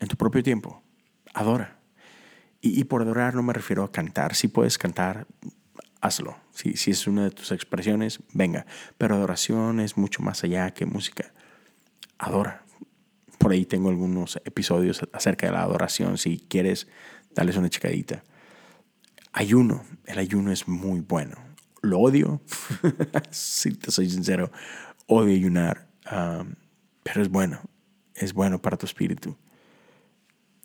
En 0.00 0.08
tu 0.08 0.16
propio 0.16 0.42
tiempo. 0.42 0.82
Adora. 1.34 1.81
Y, 2.64 2.84
por 2.84 3.02
adorar 3.02 3.34
no 3.34 3.42
me 3.42 3.52
refiero 3.52 3.82
a 3.82 3.90
cantar. 3.90 4.36
Si 4.36 4.46
puedes 4.46 4.78
cantar, 4.78 5.26
hazlo. 6.00 6.36
Si, 6.52 6.76
si 6.76 6.92
es 6.92 7.08
una 7.08 7.24
de 7.24 7.32
tus 7.32 7.50
expresiones, 7.50 8.20
venga. 8.32 8.66
Pero 8.98 9.16
adoración 9.16 9.80
es 9.80 9.96
mucho 9.96 10.22
más 10.22 10.44
allá 10.44 10.70
que 10.70 10.86
música. 10.86 11.34
Adora. 12.18 12.64
Por 13.38 13.50
ahí 13.50 13.64
tengo 13.64 13.88
algunos 13.88 14.36
episodios 14.44 15.00
acerca 15.12 15.46
de 15.46 15.52
la 15.52 15.62
adoración. 15.62 16.18
Si 16.18 16.38
quieres, 16.48 16.86
dales 17.34 17.56
una 17.56 17.68
checadita. 17.68 18.22
Ayuno. 19.32 19.82
El 20.04 20.20
ayuno 20.20 20.52
es 20.52 20.68
muy 20.68 21.00
bueno. 21.00 21.34
Lo 21.80 21.98
odio. 21.98 22.42
si 23.32 23.72
te 23.72 23.90
soy 23.90 24.08
sincero, 24.08 24.52
odio 25.08 25.34
ayunar. 25.34 25.88
Um, 26.12 26.54
pero 27.02 27.22
es 27.22 27.28
bueno. 27.28 27.60
Es 28.14 28.32
bueno 28.32 28.62
para 28.62 28.76
tu 28.76 28.86
espíritu. 28.86 29.36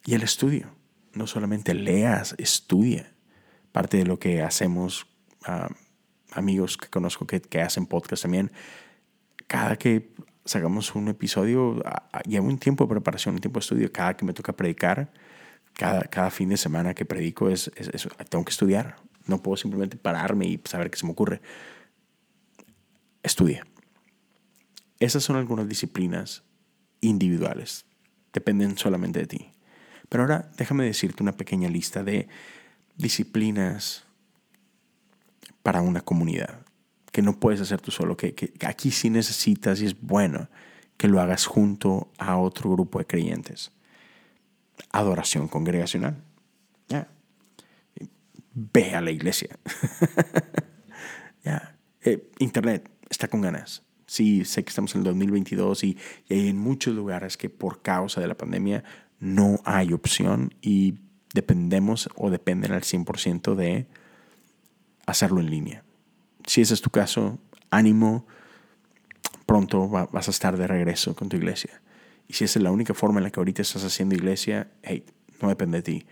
Y 0.06 0.14
el 0.14 0.22
estudio. 0.22 0.77
No 1.18 1.26
solamente 1.26 1.74
leas, 1.74 2.36
estudia. 2.38 3.12
Parte 3.72 3.98
de 3.98 4.06
lo 4.06 4.20
que 4.20 4.44
hacemos, 4.44 5.08
um, 5.48 5.74
amigos 6.32 6.78
que 6.78 6.90
conozco 6.90 7.26
que, 7.26 7.62
hacen 7.62 7.88
podcast 7.88 8.22
también, 8.22 8.52
cada 9.48 9.78
que 9.78 10.14
sacamos 10.46 10.94
un 10.94 11.08
episodio, 11.08 11.82
llevo 12.26 12.48
un 12.48 12.60
tiempo 12.60 12.84
de 12.84 12.90
preparación, 12.92 13.34
un 13.34 13.42
tiempo 13.42 13.60
de 13.60 13.64
estudio. 13.64 13.92
Cada 13.92 14.16
que 14.16 14.26
me 14.26 14.34
toca 14.34 14.54
predicar, 14.54 15.12
cada, 15.74 16.30
fin 16.30 16.50
de 16.50 16.58
semana 16.58 16.94
que 16.94 17.04
predico, 17.04 17.50
es, 17.50 17.72
tengo 18.30 18.46
que 18.46 18.52
estudiar. 18.52 18.98
No 19.26 19.42
puedo 19.42 19.58
simplemente 19.58 19.98
pararme 19.98 20.46
y 20.46 20.62
saber 20.66 20.92
qué 20.92 20.98
se 20.98 21.06
me 21.08 21.14
ocurre. 21.14 21.42
Estudia. 23.24 23.66
Esas 25.00 25.24
son 25.24 25.36
algunas 25.36 25.68
disciplinas 25.68 26.44
individuales. 27.02 27.86
Dependen 28.34 28.78
solamente 28.78 29.20
de 29.20 29.26
ti. 29.26 29.57
Pero 30.10 30.24
ahora 30.24 30.50
déjame 30.58 30.86
decirte 30.86 31.24
una 31.24 31.38
pequeña 31.38 31.70
lista 31.70 32.04
de 32.04 32.28
disciplinas 32.96 34.06
para 35.64 35.82
una 35.82 36.02
comunidad 36.02 36.62
que 37.12 37.22
no 37.22 37.40
puedes 37.40 37.60
hacer 37.62 37.82
tú 37.82 37.92
solo, 37.92 38.16
que, 38.16 38.54
aquí 38.66 38.92
sí 38.92 39.10
necesitas 39.10 39.82
y 39.82 39.88
es 39.88 40.00
bueno 40.00 40.50
que 40.98 41.08
lo 41.08 41.20
hagas 41.20 41.46
junto 41.46 42.12
a 42.18 42.38
otro 42.38 42.72
grupo 42.72 43.00
de 43.00 43.06
creyentes. 43.06 43.72
Adoración 44.92 45.48
congregacional. 45.48 46.24
Ve 48.54 48.96
a 48.96 49.02
la 49.02 49.12
iglesia. 49.12 49.58
Eh, 52.02 52.30
internet 52.40 52.90
está 53.10 53.28
con 53.28 53.42
ganas. 53.42 53.84
Sí, 54.06 54.46
sé 54.46 54.64
que 54.64 54.70
estamos 54.70 54.96
en 54.96 55.00
el 55.00 55.06
2022 55.06 55.84
y, 55.84 55.98
y 56.30 56.34
hay 56.34 56.48
en 56.48 56.58
muchos 56.58 56.94
lugares 56.96 57.36
que 57.36 57.50
por 57.50 57.82
causa 57.82 58.22
de 58.22 58.28
la 58.28 58.38
pandemia 58.38 58.84
no 59.20 59.60
hay 59.66 59.94
opción 59.94 60.54
y 60.62 61.00
dependemos 61.34 62.10
o 62.16 62.30
dependen 62.30 62.72
al 62.72 62.82
100% 62.82 63.56
de 63.56 63.88
hacerlo 65.06 65.40
en 65.40 65.50
línea 65.50 65.84
si 66.48 66.62
ese 66.62 66.74
es 66.74 66.82
tu 66.82 66.90
caso, 66.90 67.38
ánimo, 67.70 68.26
pronto 69.46 69.88
vas 69.88 70.28
a 70.28 70.32
estar 70.32 70.58
de 70.58 70.66
regreso 70.66 71.16
con 71.16 71.30
tu 71.30 71.38
iglesia. 71.38 71.82
Y 72.28 72.34
si 72.34 72.46
esa 72.46 72.58
es 72.58 72.64
la 72.64 72.72
única 72.72 72.94
forma 72.94 73.20
en 73.20 73.26
la 73.26 73.30
que 73.30 73.40
ahorita 73.40 73.62
estás 73.62 73.84
haciendo 73.84 74.16
iglesia, 74.16 74.72
hey, 74.82 75.06
no 75.42 75.50
depende 75.50 75.78
de 75.78 75.84
ti. 75.84 76.06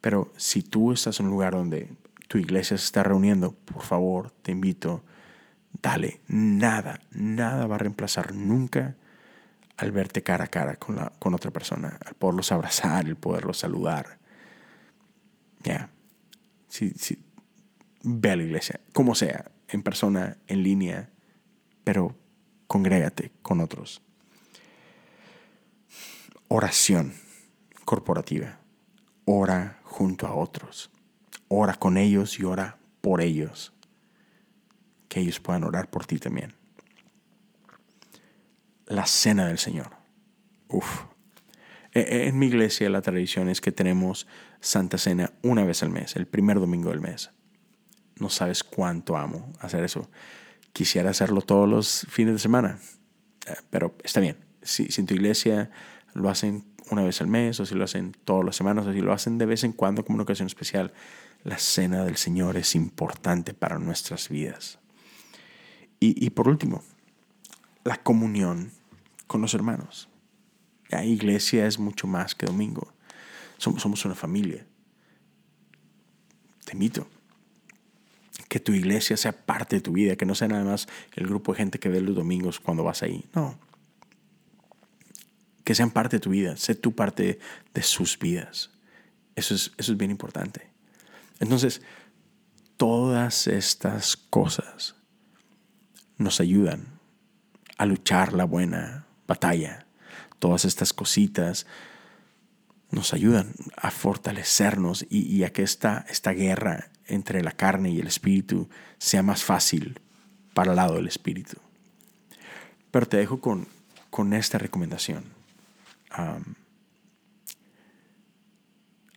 Pero 0.00 0.32
si 0.36 0.62
tú 0.62 0.92
estás 0.92 1.18
en 1.18 1.26
un 1.26 1.32
lugar 1.32 1.54
donde 1.54 1.90
tu 2.28 2.38
iglesia 2.38 2.76
se 2.78 2.84
está 2.84 3.02
reuniendo, 3.02 3.52
por 3.52 3.82
favor, 3.82 4.30
te 4.42 4.52
invito, 4.52 5.02
dale, 5.82 6.20
nada, 6.28 7.00
nada 7.10 7.66
va 7.66 7.76
a 7.76 7.78
reemplazar 7.78 8.34
nunca 8.34 8.96
al 9.76 9.92
verte 9.92 10.22
cara 10.22 10.44
a 10.44 10.48
cara 10.48 10.76
con, 10.76 10.96
la, 10.96 11.10
con 11.18 11.34
otra 11.34 11.50
persona, 11.50 11.98
al 12.04 12.14
poderlos 12.14 12.52
abrazar, 12.52 13.06
el 13.06 13.16
poderlos 13.16 13.58
saludar. 13.58 14.18
Ya. 15.62 15.90
Ve 18.02 18.30
a 18.30 18.36
la 18.36 18.42
iglesia, 18.42 18.80
como 18.92 19.14
sea, 19.14 19.50
en 19.68 19.82
persona, 19.82 20.36
en 20.46 20.62
línea, 20.62 21.10
pero 21.84 22.16
congrégate 22.66 23.32
con 23.42 23.60
otros. 23.60 24.02
Oración 26.48 27.14
corporativa. 27.84 28.58
Ora 29.24 29.80
junto 29.84 30.26
a 30.26 30.34
otros. 30.34 30.90
Ora 31.48 31.74
con 31.74 31.96
ellos 31.96 32.38
y 32.38 32.44
ora 32.44 32.78
por 33.00 33.20
ellos. 33.20 33.72
Que 35.08 35.20
ellos 35.20 35.40
puedan 35.40 35.64
orar 35.64 35.88
por 35.88 36.06
ti 36.06 36.18
también. 36.18 36.54
La 38.86 39.06
cena 39.06 39.46
del 39.46 39.58
Señor. 39.58 39.90
Uf. 40.68 41.04
E, 41.92 42.00
e, 42.00 42.28
en 42.28 42.38
mi 42.38 42.46
iglesia 42.46 42.90
la 42.90 43.02
tradición 43.02 43.48
es 43.48 43.60
que 43.60 43.72
tenemos 43.72 44.26
Santa 44.60 44.98
Cena 44.98 45.32
una 45.42 45.64
vez 45.64 45.82
al 45.82 45.90
mes, 45.90 46.16
el 46.16 46.26
primer 46.26 46.58
domingo 46.58 46.90
del 46.90 47.00
mes 47.00 47.30
no 48.18 48.28
sabes 48.30 48.62
cuánto 48.62 49.16
amo 49.16 49.52
hacer 49.60 49.84
eso. 49.84 50.08
Quisiera 50.72 51.10
hacerlo 51.10 51.40
todos 51.40 51.68
los 51.68 52.06
fines 52.08 52.34
de 52.34 52.38
semana, 52.38 52.78
eh, 53.46 53.54
pero 53.70 53.94
está 54.02 54.20
bien. 54.20 54.36
Si, 54.62 54.88
en 54.96 55.06
tu 55.06 55.14
iglesia 55.14 55.70
lo 56.14 56.30
hacen 56.30 56.64
una 56.90 57.02
vez 57.02 57.20
al 57.20 57.28
mes, 57.28 57.60
o 57.60 57.66
si 57.66 57.74
lo 57.74 57.84
hacen 57.84 58.16
todas 58.24 58.44
las 58.44 58.56
semanas, 58.56 58.86
o 58.86 58.92
si 58.92 59.00
lo 59.00 59.12
hacen 59.12 59.38
de 59.38 59.46
vez 59.46 59.64
en 59.64 59.72
cuando 59.72 60.04
como 60.04 60.16
una 60.16 60.24
ocasión 60.24 60.46
especial, 60.46 60.92
la 61.42 61.58
cena 61.58 62.04
del 62.04 62.16
Señor 62.16 62.56
es 62.56 62.74
importante 62.74 63.54
para 63.54 63.78
nuestras 63.78 64.28
vidas. 64.28 64.78
Y, 66.00 66.28
por 66.30 66.48
último, 66.48 66.84
la 67.84 67.96
comunión 67.96 68.72
con 69.26 69.40
los 69.40 69.54
hermanos. 69.54 70.08
La 70.88 71.04
iglesia 71.04 71.66
es 71.66 71.78
mucho 71.78 72.06
más 72.06 72.34
que 72.34 72.46
domingo. 72.46 72.92
Somos, 73.58 73.82
somos 73.82 74.04
una 74.04 74.14
familia. 74.14 74.66
Te 76.64 76.72
invito 76.72 77.06
que 78.48 78.60
tu 78.60 78.72
iglesia 78.72 79.16
sea 79.16 79.32
parte 79.32 79.76
de 79.76 79.82
tu 79.82 79.92
vida, 79.92 80.16
que 80.16 80.26
no 80.26 80.34
sea 80.34 80.48
nada 80.48 80.64
más 80.64 80.88
el 81.14 81.26
grupo 81.26 81.52
de 81.52 81.58
gente 81.58 81.78
que 81.78 81.88
ve 81.88 82.00
los 82.00 82.14
domingos 82.14 82.60
cuando 82.60 82.84
vas 82.84 83.02
ahí. 83.02 83.24
No. 83.34 83.58
Que 85.64 85.74
sean 85.74 85.90
parte 85.90 86.16
de 86.16 86.20
tu 86.20 86.30
vida, 86.30 86.56
sé 86.56 86.74
tú 86.74 86.94
parte 86.94 87.38
de 87.72 87.82
sus 87.82 88.18
vidas. 88.18 88.70
Eso 89.34 89.54
es, 89.54 89.72
eso 89.76 89.92
es 89.92 89.98
bien 89.98 90.10
importante. 90.10 90.68
Entonces, 91.40 91.82
todas 92.76 93.46
estas 93.46 94.16
cosas 94.16 94.94
nos 96.16 96.40
ayudan 96.40 96.93
a 97.78 97.86
luchar 97.86 98.32
la 98.32 98.44
buena 98.44 99.06
batalla. 99.26 99.86
Todas 100.38 100.64
estas 100.64 100.92
cositas 100.92 101.66
nos 102.90 103.12
ayudan 103.12 103.54
a 103.76 103.90
fortalecernos 103.90 105.06
y, 105.10 105.42
a 105.42 105.52
que 105.52 105.62
esta, 105.62 106.04
esta 106.08 106.32
guerra 106.32 106.90
entre 107.06 107.42
la 107.42 107.52
carne 107.52 107.90
y 107.90 108.00
el 108.00 108.06
espíritu 108.06 108.68
sea 108.98 109.22
más 109.22 109.42
fácil 109.42 110.00
para 110.54 110.70
el 110.70 110.76
lado 110.76 110.94
del 110.94 111.08
espíritu. 111.08 111.56
Pero 112.90 113.06
te 113.06 113.16
dejo 113.16 113.40
con, 113.40 113.66
con 114.10 114.32
esta 114.32 114.58
recomendación. 114.58 115.24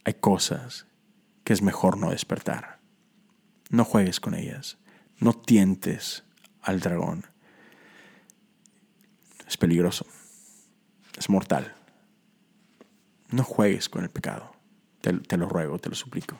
hay 0.03 0.13
cosas 0.15 0.87
que 1.43 1.53
es 1.53 1.61
mejor 1.61 1.97
no 1.97 2.09
despertar. 2.09 2.79
No 3.69 3.85
juegues 3.85 4.19
con 4.19 4.33
ellas. 4.33 4.77
No 5.19 5.33
tientes 5.33 6.23
al 6.61 6.79
dragón. 6.79 7.25
Es 9.47 9.57
peligroso. 9.57 10.05
Es 11.17 11.29
mortal. 11.29 11.75
No 13.29 13.43
juegues 13.43 13.89
con 13.89 14.03
el 14.03 14.09
pecado. 14.09 14.51
te 15.01 15.37
lo 15.37 15.47
ruego, 15.47 15.79
te 15.79 15.89
lo 15.89 15.95
suplico. 15.95 16.39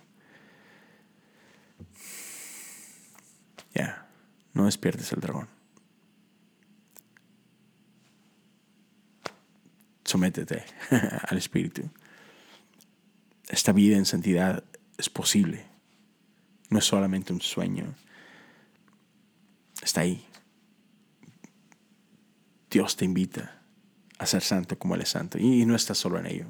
Ya, 3.74 4.08
no 4.54 4.66
despiertes 4.66 5.12
el 5.14 5.20
dragón. 5.20 5.48
Sométete 10.04 10.64
al 11.28 11.38
Espíritu. 11.38 11.90
Esta 13.50 13.72
vida 13.72 13.98
en 13.98 14.06
santidad 14.06 14.64
es 14.98 15.10
posible. 15.10 15.66
No 16.70 16.80
es 16.80 16.86
solamente 16.86 17.34
un 17.34 17.42
sueño. 17.42 17.94
Está 19.82 20.02
ahí. 20.02 20.26
Dios 22.78 22.96
te 22.96 23.06
invita 23.06 23.60
a 24.20 24.28
ser 24.28 24.44
santo 24.44 24.78
como 24.78 24.94
Él 24.94 25.02
es 25.02 25.10
santo. 25.10 25.40
Y 25.40 25.66
no 25.66 25.76
estás 25.76 25.98
solo 25.98 26.20
en 26.20 26.28
ello. 26.28 26.46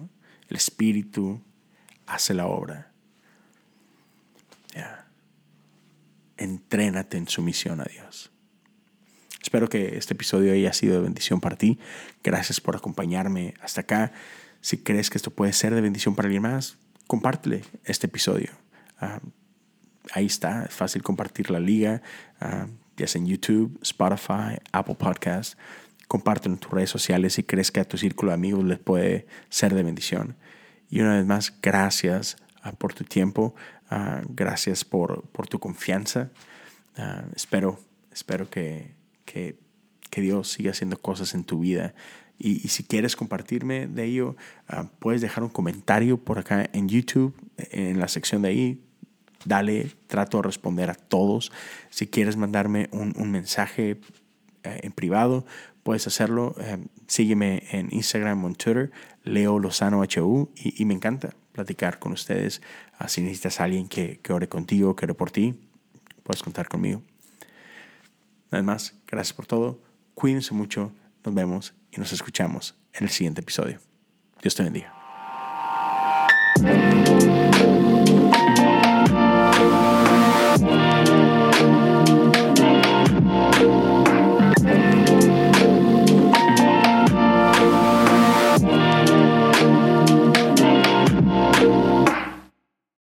El 0.49 0.57
Espíritu 0.57 1.41
hace 2.05 2.33
la 2.33 2.47
obra. 2.47 2.91
Entrénate 6.35 7.15
en 7.15 7.29
sumisión 7.29 7.79
a 7.79 7.85
Dios. 7.85 8.29
Espero 9.41 9.69
que 9.69 9.97
este 9.97 10.15
episodio 10.15 10.51
haya 10.51 10.73
sido 10.73 10.95
de 10.95 11.01
bendición 11.01 11.39
para 11.39 11.55
ti. 11.55 11.79
Gracias 12.25 12.59
por 12.59 12.75
acompañarme 12.75 13.53
hasta 13.61 13.79
acá. 13.81 14.11
Si 14.59 14.79
crees 14.79 15.09
que 15.09 15.17
esto 15.17 15.31
puede 15.31 15.53
ser 15.53 15.73
de 15.73 15.79
bendición 15.79 16.13
para 16.13 16.25
alguien 16.25 16.43
más, 16.43 16.77
compártele 17.07 17.63
este 17.85 18.07
episodio. 18.07 18.51
Ah, 18.99 19.21
ahí 20.11 20.25
está, 20.25 20.65
es 20.65 20.73
fácil 20.73 21.03
compartir 21.03 21.51
la 21.51 21.61
liga, 21.61 22.01
uh, 22.41 22.67
ya 22.97 23.07
sea 23.07 23.21
en 23.21 23.27
YouTube, 23.27 23.79
Spotify, 23.81 24.59
Apple 24.73 24.95
Podcast. 24.95 25.57
Compártelo 26.07 26.55
en 26.55 26.59
tus 26.59 26.71
redes 26.71 26.89
sociales 26.89 27.33
si 27.33 27.43
crees 27.43 27.71
que 27.71 27.79
a 27.79 27.85
tu 27.85 27.97
círculo 27.97 28.31
de 28.31 28.35
amigos 28.35 28.63
les 28.63 28.79
puede 28.79 29.27
ser 29.49 29.73
de 29.73 29.83
bendición. 29.83 30.37
Y 30.89 31.01
una 31.01 31.15
vez 31.15 31.25
más, 31.25 31.53
gracias 31.61 32.37
ah, 32.61 32.71
por 32.71 32.93
tu 32.93 33.03
tiempo. 33.03 33.55
Ah, 33.89 34.21
gracias 34.29 34.85
por, 34.85 35.23
por, 35.29 35.47
tu 35.47 35.59
confianza. 35.59 36.31
Ah, 36.97 37.25
espero, 37.35 37.79
espero 38.11 38.49
que, 38.49 38.93
que, 39.25 39.57
que, 40.09 40.21
Dios 40.21 40.49
siga 40.49 40.71
haciendo 40.71 40.97
cosas 40.97 41.33
en 41.33 41.43
tu 41.43 41.59
vida. 41.59 41.93
Y, 42.39 42.65
y 42.65 42.69
si 42.69 42.83
quieres 42.83 43.15
compartirme 43.15 43.87
de 43.87 44.05
ello, 44.05 44.35
puedes 44.99 45.21
dejar 45.21 45.43
un 45.43 45.49
comentario 45.49 46.23
por 46.23 46.37
acá 46.37 46.69
en 46.71 46.87
YouTube, 46.87 47.33
en 47.57 47.99
la 47.99 48.07
sección 48.07 48.43
de 48.43 48.49
ahí. 48.49 48.83
Dale, 49.45 49.91
trato 50.07 50.37
de 50.37 50.43
responder 50.43 50.89
a 50.89 50.95
todos. 50.95 51.51
Si 51.89 52.07
quieres 52.07 52.37
mandarme 52.37 52.89
un, 52.91 53.13
un 53.17 53.31
mensaje 53.31 53.99
eh, 54.63 54.79
en 54.83 54.91
privado, 54.91 55.45
puedes 55.87 56.05
hacerlo. 56.05 56.53
Eh, 56.59 56.85
sígueme 57.07 57.63
en 57.71 57.87
Instagram 57.93 58.43
o 58.43 58.47
en 58.49 58.55
Twitter, 58.55 58.91
Leo 59.23 59.57
Lozano 59.57 60.01
HU, 60.01 60.51
y, 60.53 60.81
y 60.81 60.83
me 60.83 60.93
encanta 60.93 61.33
platicar 61.53 61.97
con 61.97 62.11
ustedes. 62.11 62.61
Uh, 62.99 63.07
si 63.07 63.21
necesitas 63.21 63.61
alguien 63.61 63.87
que, 63.87 64.19
que 64.21 64.33
ore 64.33 64.49
contigo, 64.49 64.97
que 64.97 65.05
ore 65.05 65.13
por 65.13 65.31
ti, 65.31 65.57
puedes 66.23 66.43
contar 66.43 66.67
conmigo. 66.67 67.03
Nada 68.51 68.65
más, 68.65 68.95
gracias 69.07 69.33
por 69.33 69.45
todo. 69.45 69.79
Cuídense 70.13 70.53
mucho. 70.53 70.91
Nos 71.23 71.33
vemos 71.33 71.73
y 71.89 72.01
nos 72.01 72.11
escuchamos 72.11 72.75
en 72.91 73.05
el 73.05 73.09
siguiente 73.09 73.39
episodio. 73.39 73.79
Dios 74.41 74.55
te 74.55 74.63
bendiga. 74.63 74.93